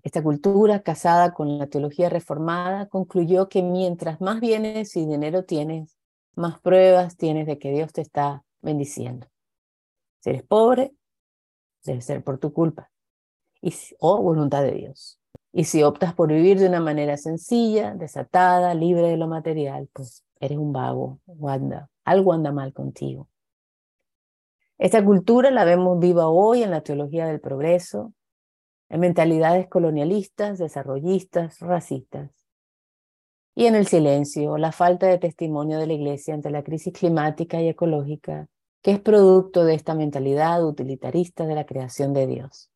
Esta 0.05 0.21
cultura, 0.21 0.83
casada 0.83 1.33
con 1.33 1.57
la 1.57 1.65
teología 1.65 2.09
reformada, 2.09 2.87
concluyó 2.87 3.49
que 3.49 3.63
mientras 3.63 4.21
más 4.21 4.39
bienes 4.39 4.95
y 4.95 5.03
dinero 5.07 5.45
tienes, 5.45 5.97
más 6.35 6.61
pruebas 6.61 7.17
tienes 7.17 7.47
de 7.47 7.57
que 7.57 7.71
Dios 7.71 7.91
te 7.91 8.01
está 8.01 8.43
bendiciendo. 8.61 9.25
Si 10.19 10.29
eres 10.29 10.43
pobre, 10.43 10.93
debe 11.83 12.01
ser 12.01 12.23
por 12.23 12.37
tu 12.37 12.53
culpa 12.53 12.91
o 13.99 14.21
voluntad 14.21 14.61
de 14.61 14.73
Dios. 14.73 15.19
Y 15.51 15.63
si 15.63 15.81
optas 15.81 16.13
por 16.13 16.29
vivir 16.29 16.59
de 16.59 16.67
una 16.67 16.81
manera 16.81 17.17
sencilla, 17.17 17.95
desatada, 17.95 18.75
libre 18.75 19.07
de 19.07 19.17
lo 19.17 19.27
material, 19.27 19.89
pues 19.91 20.23
eres 20.39 20.59
un 20.59 20.71
vago 20.71 21.19
o 21.25 21.49
algo 22.03 22.31
anda 22.31 22.51
mal 22.51 22.73
contigo. 22.73 23.27
Esta 24.77 25.03
cultura 25.03 25.49
la 25.49 25.65
vemos 25.65 25.97
viva 25.97 26.27
hoy 26.27 26.61
en 26.61 26.69
la 26.69 26.81
teología 26.81 27.25
del 27.25 27.39
progreso, 27.39 28.13
en 28.89 28.99
mentalidades 28.99 29.67
colonialistas, 29.67 30.57
desarrollistas, 30.57 31.59
racistas. 31.59 32.31
Y 33.55 33.65
en 33.67 33.75
el 33.75 33.87
silencio, 33.87 34.57
la 34.57 34.71
falta 34.71 35.07
de 35.07 35.17
testimonio 35.17 35.79
de 35.79 35.87
la 35.87 35.93
Iglesia 35.93 36.33
ante 36.33 36.49
la 36.49 36.63
crisis 36.63 36.93
climática 36.93 37.61
y 37.61 37.69
ecológica, 37.69 38.47
que 38.81 38.91
es 38.91 38.99
producto 38.99 39.63
de 39.63 39.73
esta 39.73 39.95
mentalidad 39.95 40.63
utilitarista 40.63 41.45
de 41.45 41.55
la 41.55 41.65
creación 41.65 42.13
de 42.13 42.27
Dios. 42.27 42.69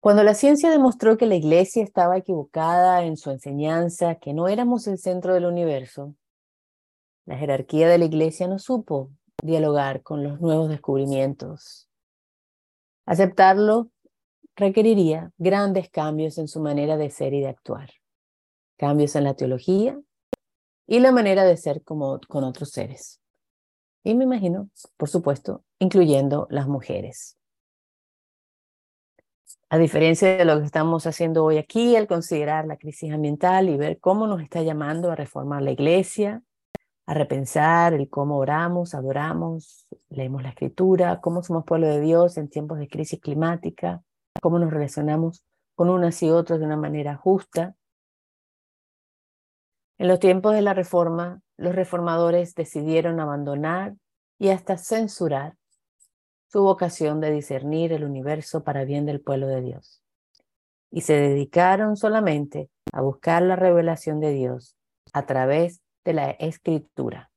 Cuando 0.00 0.24
la 0.24 0.34
ciencia 0.34 0.68
demostró 0.70 1.16
que 1.16 1.26
la 1.26 1.36
iglesia 1.36 1.84
estaba 1.84 2.16
equivocada 2.16 3.04
en 3.04 3.16
su 3.16 3.30
enseñanza, 3.30 4.16
que 4.16 4.34
no 4.34 4.48
éramos 4.48 4.88
el 4.88 4.98
centro 4.98 5.32
del 5.32 5.44
universo, 5.44 6.16
la 7.24 7.36
jerarquía 7.36 7.88
de 7.88 7.98
la 7.98 8.06
iglesia 8.06 8.48
no 8.48 8.58
supo 8.58 9.10
dialogar 9.44 10.02
con 10.02 10.24
los 10.24 10.40
nuevos 10.40 10.68
descubrimientos. 10.68 11.88
Aceptarlo 13.06 13.90
requeriría 14.56 15.32
grandes 15.38 15.90
cambios 15.90 16.38
en 16.38 16.48
su 16.48 16.60
manera 16.60 16.96
de 16.96 17.10
ser 17.10 17.34
y 17.34 17.40
de 17.40 17.48
actuar, 17.48 17.90
cambios 18.76 19.16
en 19.16 19.24
la 19.24 19.34
teología 19.34 19.98
y 20.86 21.00
la 21.00 21.12
manera 21.12 21.44
de 21.44 21.56
ser 21.56 21.82
como, 21.82 22.20
con 22.28 22.44
otros 22.44 22.70
seres. 22.70 23.20
Y 24.04 24.14
me 24.14 24.24
imagino, 24.24 24.68
por 24.96 25.08
supuesto, 25.08 25.64
incluyendo 25.78 26.46
las 26.50 26.66
mujeres. 26.68 27.38
A 29.68 29.78
diferencia 29.78 30.36
de 30.36 30.44
lo 30.44 30.58
que 30.58 30.66
estamos 30.66 31.06
haciendo 31.06 31.44
hoy 31.44 31.56
aquí, 31.56 31.96
al 31.96 32.06
considerar 32.06 32.66
la 32.66 32.76
crisis 32.76 33.12
ambiental 33.12 33.68
y 33.70 33.76
ver 33.76 34.00
cómo 34.00 34.26
nos 34.26 34.42
está 34.42 34.62
llamando 34.62 35.10
a 35.10 35.16
reformar 35.16 35.62
la 35.62 35.70
iglesia, 35.70 36.42
a 37.06 37.14
repensar 37.14 37.94
el 37.94 38.08
cómo 38.08 38.38
oramos, 38.38 38.94
adoramos, 38.94 39.86
leemos 40.08 40.42
la 40.42 40.50
escritura, 40.50 41.20
cómo 41.20 41.42
somos 41.42 41.64
pueblo 41.64 41.88
de 41.88 42.00
Dios 42.00 42.36
en 42.36 42.48
tiempos 42.48 42.78
de 42.78 42.88
crisis 42.88 43.20
climática, 43.20 44.02
cómo 44.40 44.58
nos 44.58 44.70
relacionamos 44.70 45.44
con 45.74 45.90
unas 45.90 46.22
y 46.22 46.30
otras 46.30 46.60
de 46.60 46.66
una 46.66 46.76
manera 46.76 47.16
justa. 47.16 47.74
En 49.98 50.08
los 50.08 50.20
tiempos 50.20 50.54
de 50.54 50.62
la 50.62 50.74
reforma, 50.74 51.40
los 51.56 51.74
reformadores 51.74 52.54
decidieron 52.54 53.20
abandonar 53.20 53.94
y 54.38 54.48
hasta 54.50 54.76
censurar 54.76 55.56
su 56.48 56.62
vocación 56.62 57.20
de 57.20 57.32
discernir 57.32 57.92
el 57.92 58.04
universo 58.04 58.62
para 58.62 58.84
bien 58.84 59.06
del 59.06 59.20
pueblo 59.20 59.46
de 59.46 59.60
Dios. 59.60 60.02
Y 60.90 61.02
se 61.02 61.14
dedicaron 61.14 61.96
solamente 61.96 62.68
a 62.92 63.00
buscar 63.00 63.42
la 63.42 63.56
revelación 63.56 64.20
de 64.20 64.32
Dios 64.32 64.76
a 65.12 65.24
través 65.24 65.81
de 66.04 66.12
la 66.12 66.30
escritura. 66.30 67.30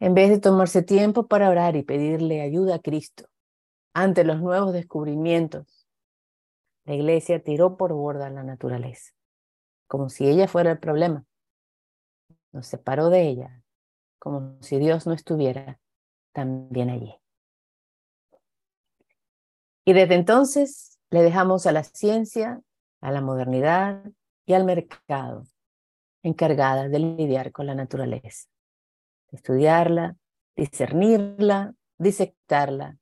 En 0.00 0.14
vez 0.14 0.28
de 0.30 0.38
tomarse 0.38 0.82
tiempo 0.82 1.26
para 1.28 1.48
orar 1.48 1.76
y 1.76 1.82
pedirle 1.82 2.42
ayuda 2.42 2.76
a 2.76 2.78
Cristo 2.80 3.28
ante 3.94 4.24
los 4.24 4.40
nuevos 4.40 4.72
descubrimientos, 4.72 5.86
la 6.84 6.94
iglesia 6.94 7.42
tiró 7.42 7.76
por 7.76 7.92
borda 7.92 8.28
la 8.28 8.42
naturaleza, 8.42 9.12
como 9.86 10.10
si 10.10 10.26
ella 10.26 10.48
fuera 10.48 10.72
el 10.72 10.78
problema. 10.78 11.24
Nos 12.52 12.66
separó 12.66 13.08
de 13.08 13.22
ella, 13.22 13.62
como 14.18 14.58
si 14.62 14.78
Dios 14.78 15.06
no 15.06 15.12
estuviera 15.12 15.80
también 16.32 16.90
allí. 16.90 17.14
Y 19.86 19.92
desde 19.92 20.14
entonces 20.14 20.98
le 21.10 21.22
dejamos 21.22 21.66
a 21.66 21.72
la 21.72 21.84
ciencia, 21.84 22.60
a 23.00 23.10
la 23.10 23.20
modernidad 23.20 24.04
y 24.44 24.54
al 24.54 24.64
mercado 24.64 25.46
encargadas 26.24 26.90
de 26.90 26.98
lidiar 26.98 27.52
con 27.52 27.66
la 27.66 27.74
naturaleza, 27.74 28.48
estudiarla, 29.30 30.16
discernirla, 30.56 31.74
disectarla, 31.98 32.98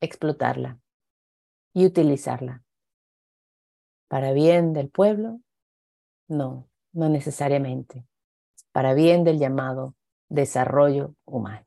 explotarla 0.00 0.78
y 1.74 1.84
utilizarla. 1.84 2.62
¿Para 4.08 4.32
bien 4.32 4.72
del 4.72 4.88
pueblo? 4.88 5.40
No, 6.28 6.68
no 6.92 7.08
necesariamente. 7.08 8.06
Para 8.72 8.94
bien 8.94 9.24
del 9.24 9.38
llamado 9.38 9.94
desarrollo 10.28 11.16
humano. 11.24 11.66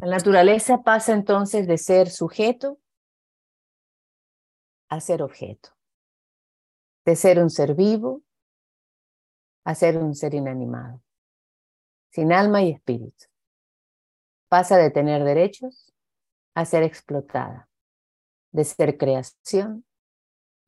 La 0.00 0.16
naturaleza 0.16 0.82
pasa 0.82 1.12
entonces 1.12 1.66
de 1.66 1.76
ser 1.76 2.08
sujeto 2.08 2.80
a 4.88 4.98
ser 5.00 5.22
objeto, 5.22 5.70
de 7.04 7.16
ser 7.16 7.38
un 7.38 7.50
ser 7.50 7.74
vivo 7.74 8.22
a 9.64 9.74
ser 9.74 9.98
un 9.98 10.14
ser 10.14 10.34
inanimado, 10.34 11.02
sin 12.10 12.32
alma 12.32 12.62
y 12.62 12.70
espíritu. 12.70 13.26
Pasa 14.48 14.76
de 14.76 14.90
tener 14.90 15.22
derechos 15.22 15.92
a 16.54 16.64
ser 16.64 16.82
explotada, 16.82 17.68
de 18.52 18.64
ser 18.64 18.96
creación 18.98 19.84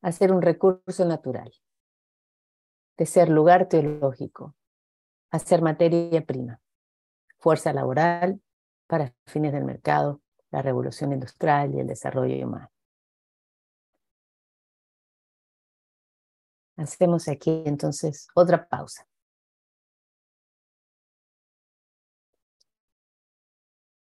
a 0.01 0.11
ser 0.11 0.31
un 0.31 0.41
recurso 0.41 1.05
natural, 1.05 1.51
de 2.97 3.05
ser 3.05 3.29
lugar 3.29 3.67
teológico 3.67 4.55
a 5.31 5.39
ser 5.39 5.63
materia 5.63 6.23
prima, 6.23 6.61
fuerza 7.39 7.73
laboral 7.73 8.39
para 8.85 9.15
fines 9.25 9.51
del 9.51 9.63
mercado, 9.63 10.21
la 10.51 10.61
revolución 10.61 11.11
industrial 11.11 11.73
y 11.73 11.79
el 11.79 11.87
desarrollo 11.87 12.45
humano. 12.45 12.72
Hacemos 16.77 17.27
aquí 17.27 17.63
entonces 17.65 18.27
otra 18.33 18.67
pausa. 18.67 19.07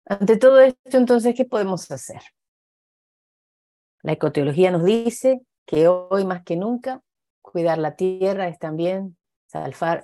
Ante 0.07 0.37
todo 0.37 0.61
esto, 0.61 0.97
entonces, 0.97 1.35
¿qué 1.37 1.45
podemos 1.45 1.89
hacer? 1.91 2.21
La 4.03 4.13
ecoteología 4.13 4.71
nos 4.73 4.85
dice 4.85 5.41
que 5.67 5.87
hoy 5.87 6.25
más 6.25 6.43
que 6.43 6.57
nunca 6.57 7.01
cuidar 7.41 7.79
la 7.79 7.95
tierra 7.95 8.49
es 8.49 8.59
también 8.59 9.17
salvar, 9.47 10.03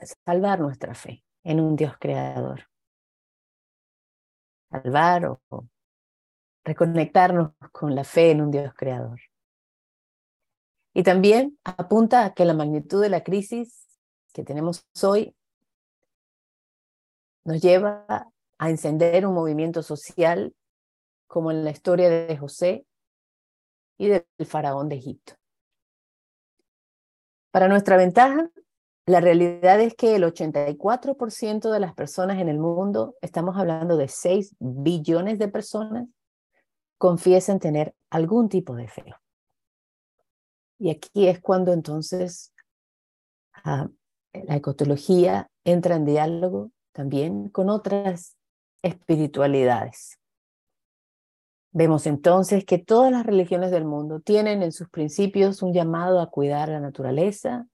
nuestra 0.61 0.95
fe 0.95 1.25
en 1.43 1.61
un 1.61 1.77
Dios 1.77 1.95
creador. 1.99 2.69
Salvar 4.71 5.27
o 5.27 5.41
reconectarnos 6.65 7.53
con 7.73 7.95
la 7.95 8.05
fe 8.05 8.31
en 8.33 8.43
un 8.43 8.51
Dios 8.51 8.73
creador. 8.75 9.21
Y 10.97 11.03
también 11.03 11.59
apunta 11.63 12.25
a 12.25 12.33
que 12.33 12.47
la 12.47 12.55
magnitud 12.55 13.03
de 13.03 13.11
la 13.11 13.23
crisis 13.23 13.87
que 14.33 14.45
tenemos 14.45 14.87
hoy 15.03 15.37
nos 17.45 17.61
lleva 17.61 18.07
a 18.57 18.71
encender 18.71 19.27
un 19.27 19.35
movimiento 19.35 19.83
social 19.83 20.55
como 21.27 21.51
en 21.51 21.65
la 21.65 21.71
historia 21.71 22.09
de 22.09 22.35
José 22.39 22.87
y 23.99 24.09
del 24.09 24.25
faraón 24.47 24.89
de 24.89 24.97
Egipto. 24.97 25.35
Para 27.51 27.69
nuestra 27.69 27.99
ventaja, 27.99 28.49
la 29.05 29.21
realidad 29.21 29.79
es 29.83 29.95
que 29.97 30.17
el 30.17 30.25
84% 30.25 31.71
de 31.71 31.81
las 31.81 31.93
personas 31.93 32.39
en 32.39 32.49
el 32.49 32.59
mundo, 32.59 33.17
estamos 33.21 33.59
hablando 33.59 33.99
de 33.99 34.09
6 34.09 34.57
billones 34.61 35.39
de 35.39 35.49
personas, 35.49 36.09
confiesan 36.97 37.59
tener 37.59 37.95
algún 38.09 38.49
tipo 38.49 38.75
de 38.75 38.89
fe. 38.89 39.05
Y 40.79 40.91
aquí 40.91 41.29
es 41.29 41.41
cuando 41.41 41.73
entonces 41.73 42.53
ah, 43.65 43.89
la 44.33 44.57
ecotología 44.57 45.49
entra 45.65 45.97
en 45.97 46.05
diálogo 46.05 46.71
también 46.93 47.49
con 47.49 47.71
otras 47.71 48.37
espiritualidades. 48.83 50.19
Vemos 51.73 52.07
entonces 52.07 52.65
que 52.65 52.79
todas 52.79 53.13
las 53.13 53.27
religiones 53.27 53.71
del 53.71 53.85
mundo 53.85 54.21
tienen 54.21 54.63
en 54.63 54.73
sus 54.73 54.89
principios 54.89 55.63
un 55.63 55.75
llamado 55.75 56.21
a 56.21 56.31
cuidar 56.31 56.71
la 56.71 56.81
naturaleza, 56.81 57.67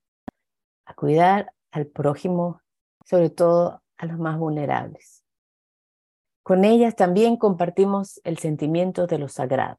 a 0.84 0.94
cuidar 0.94 1.52
al 1.70 1.86
prójimo, 1.86 2.60
sobre 3.04 3.30
todo 3.30 3.80
a 3.96 4.06
los 4.06 4.18
más 4.18 4.38
vulnerables. 4.38 5.22
Con 6.42 6.64
ellas 6.64 6.96
también 6.96 7.36
compartimos 7.36 8.20
el 8.24 8.38
sentimiento 8.38 9.06
de 9.06 9.18
lo 9.18 9.28
sagrado. 9.28 9.78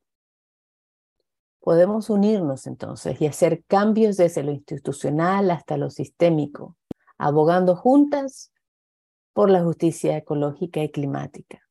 Podemos 1.64 2.10
unirnos 2.10 2.68
entonces 2.68 3.22
y 3.22 3.26
hacer 3.26 3.64
cambios 3.64 4.18
desde 4.18 4.44
lo 4.44 4.52
institucional 4.52 5.50
hasta 5.50 5.78
lo 5.78 5.90
sistémico, 5.90 6.76
abogando 7.18 7.78
juntas 7.78 8.52
por 9.32 9.50
la 9.50 9.64
justicia 9.64 10.18
ecológica 10.18 10.84
y 10.84 10.92
climática. 10.92 11.62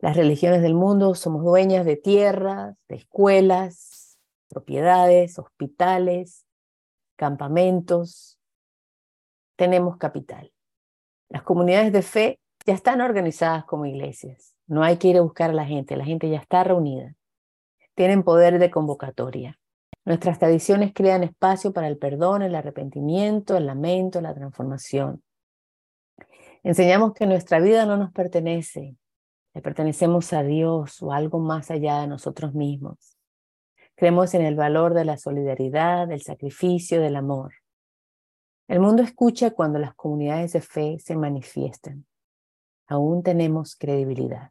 Las 0.00 0.16
religiones 0.16 0.62
del 0.62 0.74
mundo 0.74 1.14
somos 1.14 1.44
dueñas 1.44 1.86
de 1.86 1.94
tierras, 1.94 2.76
de 2.88 2.96
escuelas, 2.96 4.18
propiedades, 4.48 5.38
hospitales, 5.38 6.44
campamentos. 7.14 8.40
Tenemos 9.54 9.96
capital. 9.96 10.52
Las 11.28 11.44
comunidades 11.44 11.92
de 11.92 12.02
fe 12.02 12.40
ya 12.66 12.74
están 12.74 13.00
organizadas 13.00 13.64
como 13.64 13.86
iglesias. 13.86 14.56
No 14.66 14.82
hay 14.82 14.96
que 14.96 15.06
ir 15.06 15.18
a 15.18 15.22
buscar 15.22 15.50
a 15.50 15.54
la 15.54 15.66
gente, 15.66 15.96
la 15.96 16.04
gente 16.04 16.28
ya 16.28 16.38
está 16.38 16.64
reunida. 16.64 17.14
Tienen 17.94 18.22
poder 18.22 18.58
de 18.58 18.70
convocatoria. 18.70 19.58
Nuestras 20.04 20.38
tradiciones 20.38 20.92
crean 20.92 21.22
espacio 21.22 21.72
para 21.72 21.88
el 21.88 21.96
perdón, 21.96 22.42
el 22.42 22.54
arrepentimiento, 22.54 23.56
el 23.56 23.66
lamento, 23.66 24.20
la 24.20 24.34
transformación. 24.34 25.22
Enseñamos 26.62 27.14
que 27.14 27.26
nuestra 27.26 27.60
vida 27.60 27.86
no 27.86 27.96
nos 27.96 28.12
pertenece, 28.12 28.96
le 29.54 29.62
pertenecemos 29.62 30.32
a 30.32 30.42
Dios 30.42 31.00
o 31.02 31.12
algo 31.12 31.38
más 31.38 31.70
allá 31.70 32.00
de 32.00 32.08
nosotros 32.08 32.54
mismos. 32.54 33.16
Creemos 33.94 34.34
en 34.34 34.42
el 34.42 34.56
valor 34.56 34.92
de 34.92 35.04
la 35.04 35.16
solidaridad, 35.16 36.08
del 36.08 36.22
sacrificio, 36.22 37.00
del 37.00 37.16
amor. 37.16 37.52
El 38.66 38.80
mundo 38.80 39.02
escucha 39.02 39.52
cuando 39.52 39.78
las 39.78 39.94
comunidades 39.94 40.54
de 40.54 40.60
fe 40.60 40.98
se 40.98 41.16
manifiestan. 41.16 42.06
Aún 42.88 43.22
tenemos 43.22 43.76
credibilidad, 43.76 44.50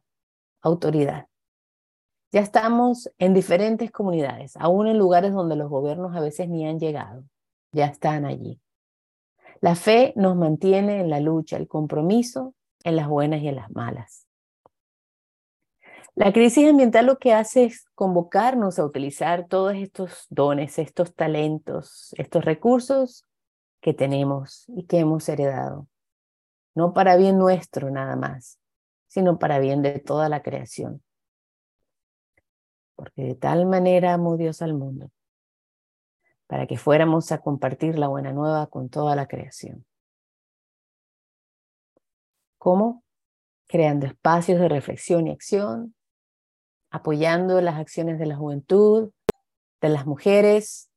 autoridad. 0.62 1.26
Ya 2.34 2.40
estamos 2.40 3.08
en 3.18 3.32
diferentes 3.32 3.92
comunidades, 3.92 4.56
aún 4.56 4.88
en 4.88 4.98
lugares 4.98 5.32
donde 5.32 5.54
los 5.54 5.70
gobiernos 5.70 6.16
a 6.16 6.20
veces 6.20 6.48
ni 6.48 6.66
han 6.66 6.80
llegado. 6.80 7.22
Ya 7.70 7.86
están 7.86 8.24
allí. 8.24 8.60
La 9.60 9.76
fe 9.76 10.12
nos 10.16 10.34
mantiene 10.34 10.98
en 10.98 11.10
la 11.10 11.20
lucha, 11.20 11.56
el 11.56 11.68
compromiso 11.68 12.52
en 12.82 12.96
las 12.96 13.06
buenas 13.06 13.40
y 13.40 13.46
en 13.46 13.54
las 13.54 13.70
malas. 13.70 14.26
La 16.16 16.32
crisis 16.32 16.68
ambiental 16.68 17.06
lo 17.06 17.18
que 17.18 17.32
hace 17.32 17.66
es 17.66 17.84
convocarnos 17.94 18.80
a 18.80 18.84
utilizar 18.84 19.46
todos 19.46 19.74
estos 19.76 20.26
dones, 20.28 20.80
estos 20.80 21.14
talentos, 21.14 22.16
estos 22.18 22.44
recursos 22.44 23.24
que 23.80 23.94
tenemos 23.94 24.64
y 24.74 24.86
que 24.86 24.98
hemos 24.98 25.28
heredado. 25.28 25.86
No 26.74 26.94
para 26.94 27.14
bien 27.14 27.38
nuestro 27.38 27.92
nada 27.92 28.16
más, 28.16 28.58
sino 29.06 29.38
para 29.38 29.60
bien 29.60 29.82
de 29.82 30.00
toda 30.00 30.28
la 30.28 30.42
creación. 30.42 31.00
Porque 32.94 33.22
de 33.22 33.34
tal 33.34 33.66
manera 33.66 34.14
amó 34.14 34.36
Dios 34.36 34.62
al 34.62 34.74
mundo, 34.74 35.10
para 36.46 36.66
que 36.66 36.76
fuéramos 36.76 37.32
a 37.32 37.38
compartir 37.38 37.98
la 37.98 38.08
buena 38.08 38.32
nueva 38.32 38.66
con 38.68 38.88
toda 38.88 39.16
la 39.16 39.26
creación. 39.26 39.84
¿Cómo? 42.58 43.02
Creando 43.66 44.06
espacios 44.06 44.60
de 44.60 44.68
reflexión 44.68 45.26
y 45.26 45.32
acción, 45.32 45.94
apoyando 46.90 47.60
las 47.60 47.76
acciones 47.76 48.18
de 48.18 48.26
la 48.26 48.36
juventud, 48.36 49.10
de 49.80 49.88
las 49.88 50.06
mujeres, 50.06 50.90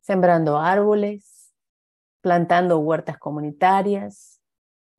sembrando 0.00 0.58
árboles, 0.58 1.54
plantando 2.20 2.78
huertas 2.78 3.18
comunitarias, 3.18 4.40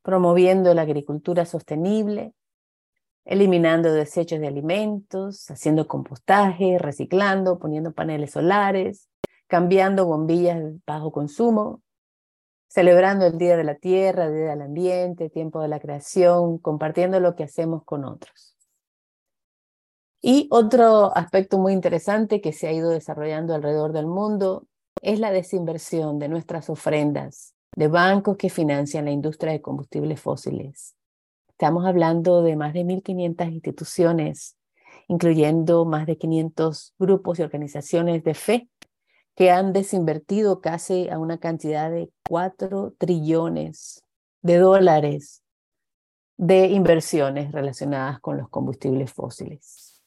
promoviendo 0.01 0.73
la 0.73 0.83
agricultura 0.83 1.45
sostenible, 1.45 2.33
eliminando 3.25 3.91
desechos 3.91 4.39
de 4.39 4.47
alimentos, 4.47 5.49
haciendo 5.49 5.87
compostaje, 5.87 6.77
reciclando, 6.77 7.59
poniendo 7.59 7.91
paneles 7.91 8.31
solares, 8.31 9.09
cambiando 9.47 10.05
bombillas 10.05 10.63
de 10.63 10.79
bajo 10.85 11.11
consumo, 11.11 11.81
celebrando 12.67 13.25
el 13.25 13.37
Día 13.37 13.57
de 13.57 13.63
la 13.63 13.75
Tierra, 13.75 14.25
el 14.25 14.35
Día 14.35 14.49
del 14.51 14.61
Ambiente, 14.61 15.29
tiempo 15.29 15.61
de 15.61 15.67
la 15.67 15.79
creación, 15.79 16.59
compartiendo 16.59 17.19
lo 17.19 17.35
que 17.35 17.43
hacemos 17.43 17.83
con 17.83 18.05
otros. 18.05 18.55
Y 20.21 20.47
otro 20.51 21.15
aspecto 21.15 21.57
muy 21.57 21.73
interesante 21.73 22.41
que 22.41 22.53
se 22.53 22.67
ha 22.67 22.71
ido 22.71 22.89
desarrollando 22.89 23.53
alrededor 23.53 23.93
del 23.93 24.07
mundo 24.07 24.67
es 25.01 25.19
la 25.19 25.31
desinversión 25.31 26.19
de 26.19 26.29
nuestras 26.29 26.69
ofrendas 26.69 27.53
de 27.75 27.87
bancos 27.87 28.37
que 28.37 28.49
financian 28.49 29.05
la 29.05 29.11
industria 29.11 29.51
de 29.51 29.61
combustibles 29.61 30.19
fósiles. 30.19 30.95
Estamos 31.57 31.85
hablando 31.85 32.41
de 32.41 32.57
más 32.57 32.73
de 32.73 32.83
1.500 32.83 33.49
instituciones, 33.49 34.57
incluyendo 35.07 35.85
más 35.85 36.05
de 36.05 36.17
500 36.17 36.93
grupos 36.99 37.39
y 37.39 37.43
organizaciones 37.43 38.25
de 38.25 38.33
fe 38.33 38.69
que 39.35 39.51
han 39.51 39.71
desinvertido 39.71 40.59
casi 40.59 41.07
a 41.07 41.17
una 41.17 41.37
cantidad 41.37 41.89
de 41.89 42.11
4 42.27 42.95
trillones 42.97 44.03
de 44.41 44.57
dólares 44.57 45.43
de 46.35 46.67
inversiones 46.67 47.53
relacionadas 47.53 48.19
con 48.19 48.35
los 48.35 48.49
combustibles 48.49 49.13
fósiles. 49.13 50.03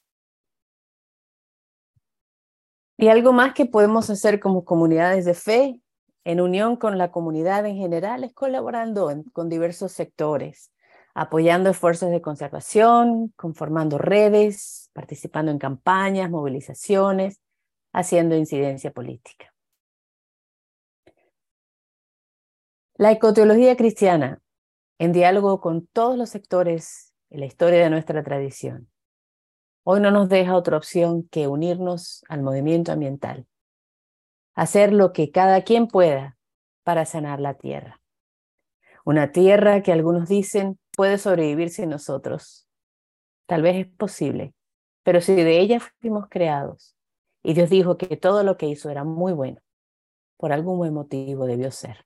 Y 2.99 3.09
algo 3.09 3.33
más 3.33 3.55
que 3.55 3.65
podemos 3.65 4.11
hacer 4.11 4.39
como 4.39 4.67
comunidades 4.67 5.25
de 5.25 5.33
fe, 5.33 5.81
en 6.25 6.43
unión 6.43 6.77
con 6.77 6.99
la 6.99 7.11
comunidad 7.11 7.65
en 7.65 7.77
general, 7.77 8.23
es 8.23 8.35
colaborando 8.35 9.11
con 9.33 9.49
diversos 9.49 9.93
sectores, 9.93 10.73
apoyando 11.19 11.71
esfuerzos 11.71 12.13
de 12.13 12.23
conservación, 12.23 13.33
conformando 13.35 13.99
redes, 13.99 14.89
participando 14.93 15.51
en 15.51 15.59
campañas, 15.59 16.31
movilizaciones, 16.31 17.41
haciendo 17.93 18.37
incidencia 18.37 18.93
política. 18.93 19.53
La 22.95 23.11
ecoteología 23.11 23.77
cristiana, 23.77 24.41
en 25.01 25.13
diálogo 25.13 25.61
con 25.61 25.89
todos 25.89 26.17
los 26.17 26.31
sectores 26.31 27.13
en 27.31 27.41
la 27.41 27.47
historia 27.47 27.83
de 27.83 27.91
nuestra 27.91 28.23
tradición, 28.23 28.89
hoy 29.83 29.99
no 29.99 30.13
nos 30.13 30.29
deja 30.29 30.55
otra 30.55 30.77
opción 30.77 31.27
que 31.29 31.49
unirnos 31.49 32.23
al 32.29 32.43
movimiento 32.43 32.93
ambiental, 32.93 33.45
hacer 34.55 34.93
lo 34.93 35.13
que 35.13 35.33
cada 35.33 35.63
quien 35.63 35.89
pueda 35.89 36.39
para 36.85 37.05
sanar 37.07 37.41
la 37.41 37.55
tierra. 37.55 38.01
Una 39.05 39.33
tierra 39.33 39.83
que 39.83 39.91
algunos 39.91 40.29
dicen 40.29 40.79
puede 40.99 41.17
sobrevivir 41.19 41.71
sin 41.71 41.91
nosotros. 41.91 42.69
Tal 43.47 43.63
vez 43.63 43.77
es 43.77 43.87
posible, 43.87 44.53
pero 45.05 45.21
si 45.21 45.33
de 45.33 45.61
ella 45.61 45.79
fuimos 46.01 46.27
creados 46.29 46.97
y 47.41 47.55
Dios 47.55 47.71
dijo 47.71 47.97
que 47.97 48.17
todo 48.17 48.43
lo 48.43 48.57
que 48.57 48.67
hizo 48.67 48.91
era 48.91 49.05
muy 49.05 49.33
bueno, 49.33 49.61
por 50.37 50.53
algún 50.53 50.77
buen 50.77 50.93
motivo 50.93 51.47
debió 51.47 51.71
ser. 51.71 52.05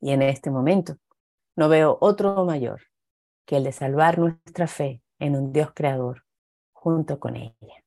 Y 0.00 0.12
en 0.12 0.22
este 0.22 0.52
momento 0.52 0.98
no 1.56 1.68
veo 1.68 1.98
otro 2.00 2.44
mayor 2.44 2.82
que 3.44 3.56
el 3.56 3.64
de 3.64 3.72
salvar 3.72 4.20
nuestra 4.20 4.68
fe 4.68 5.02
en 5.18 5.34
un 5.34 5.52
Dios 5.52 5.72
creador 5.74 6.24
junto 6.72 7.18
con 7.18 7.34
ella. 7.34 7.79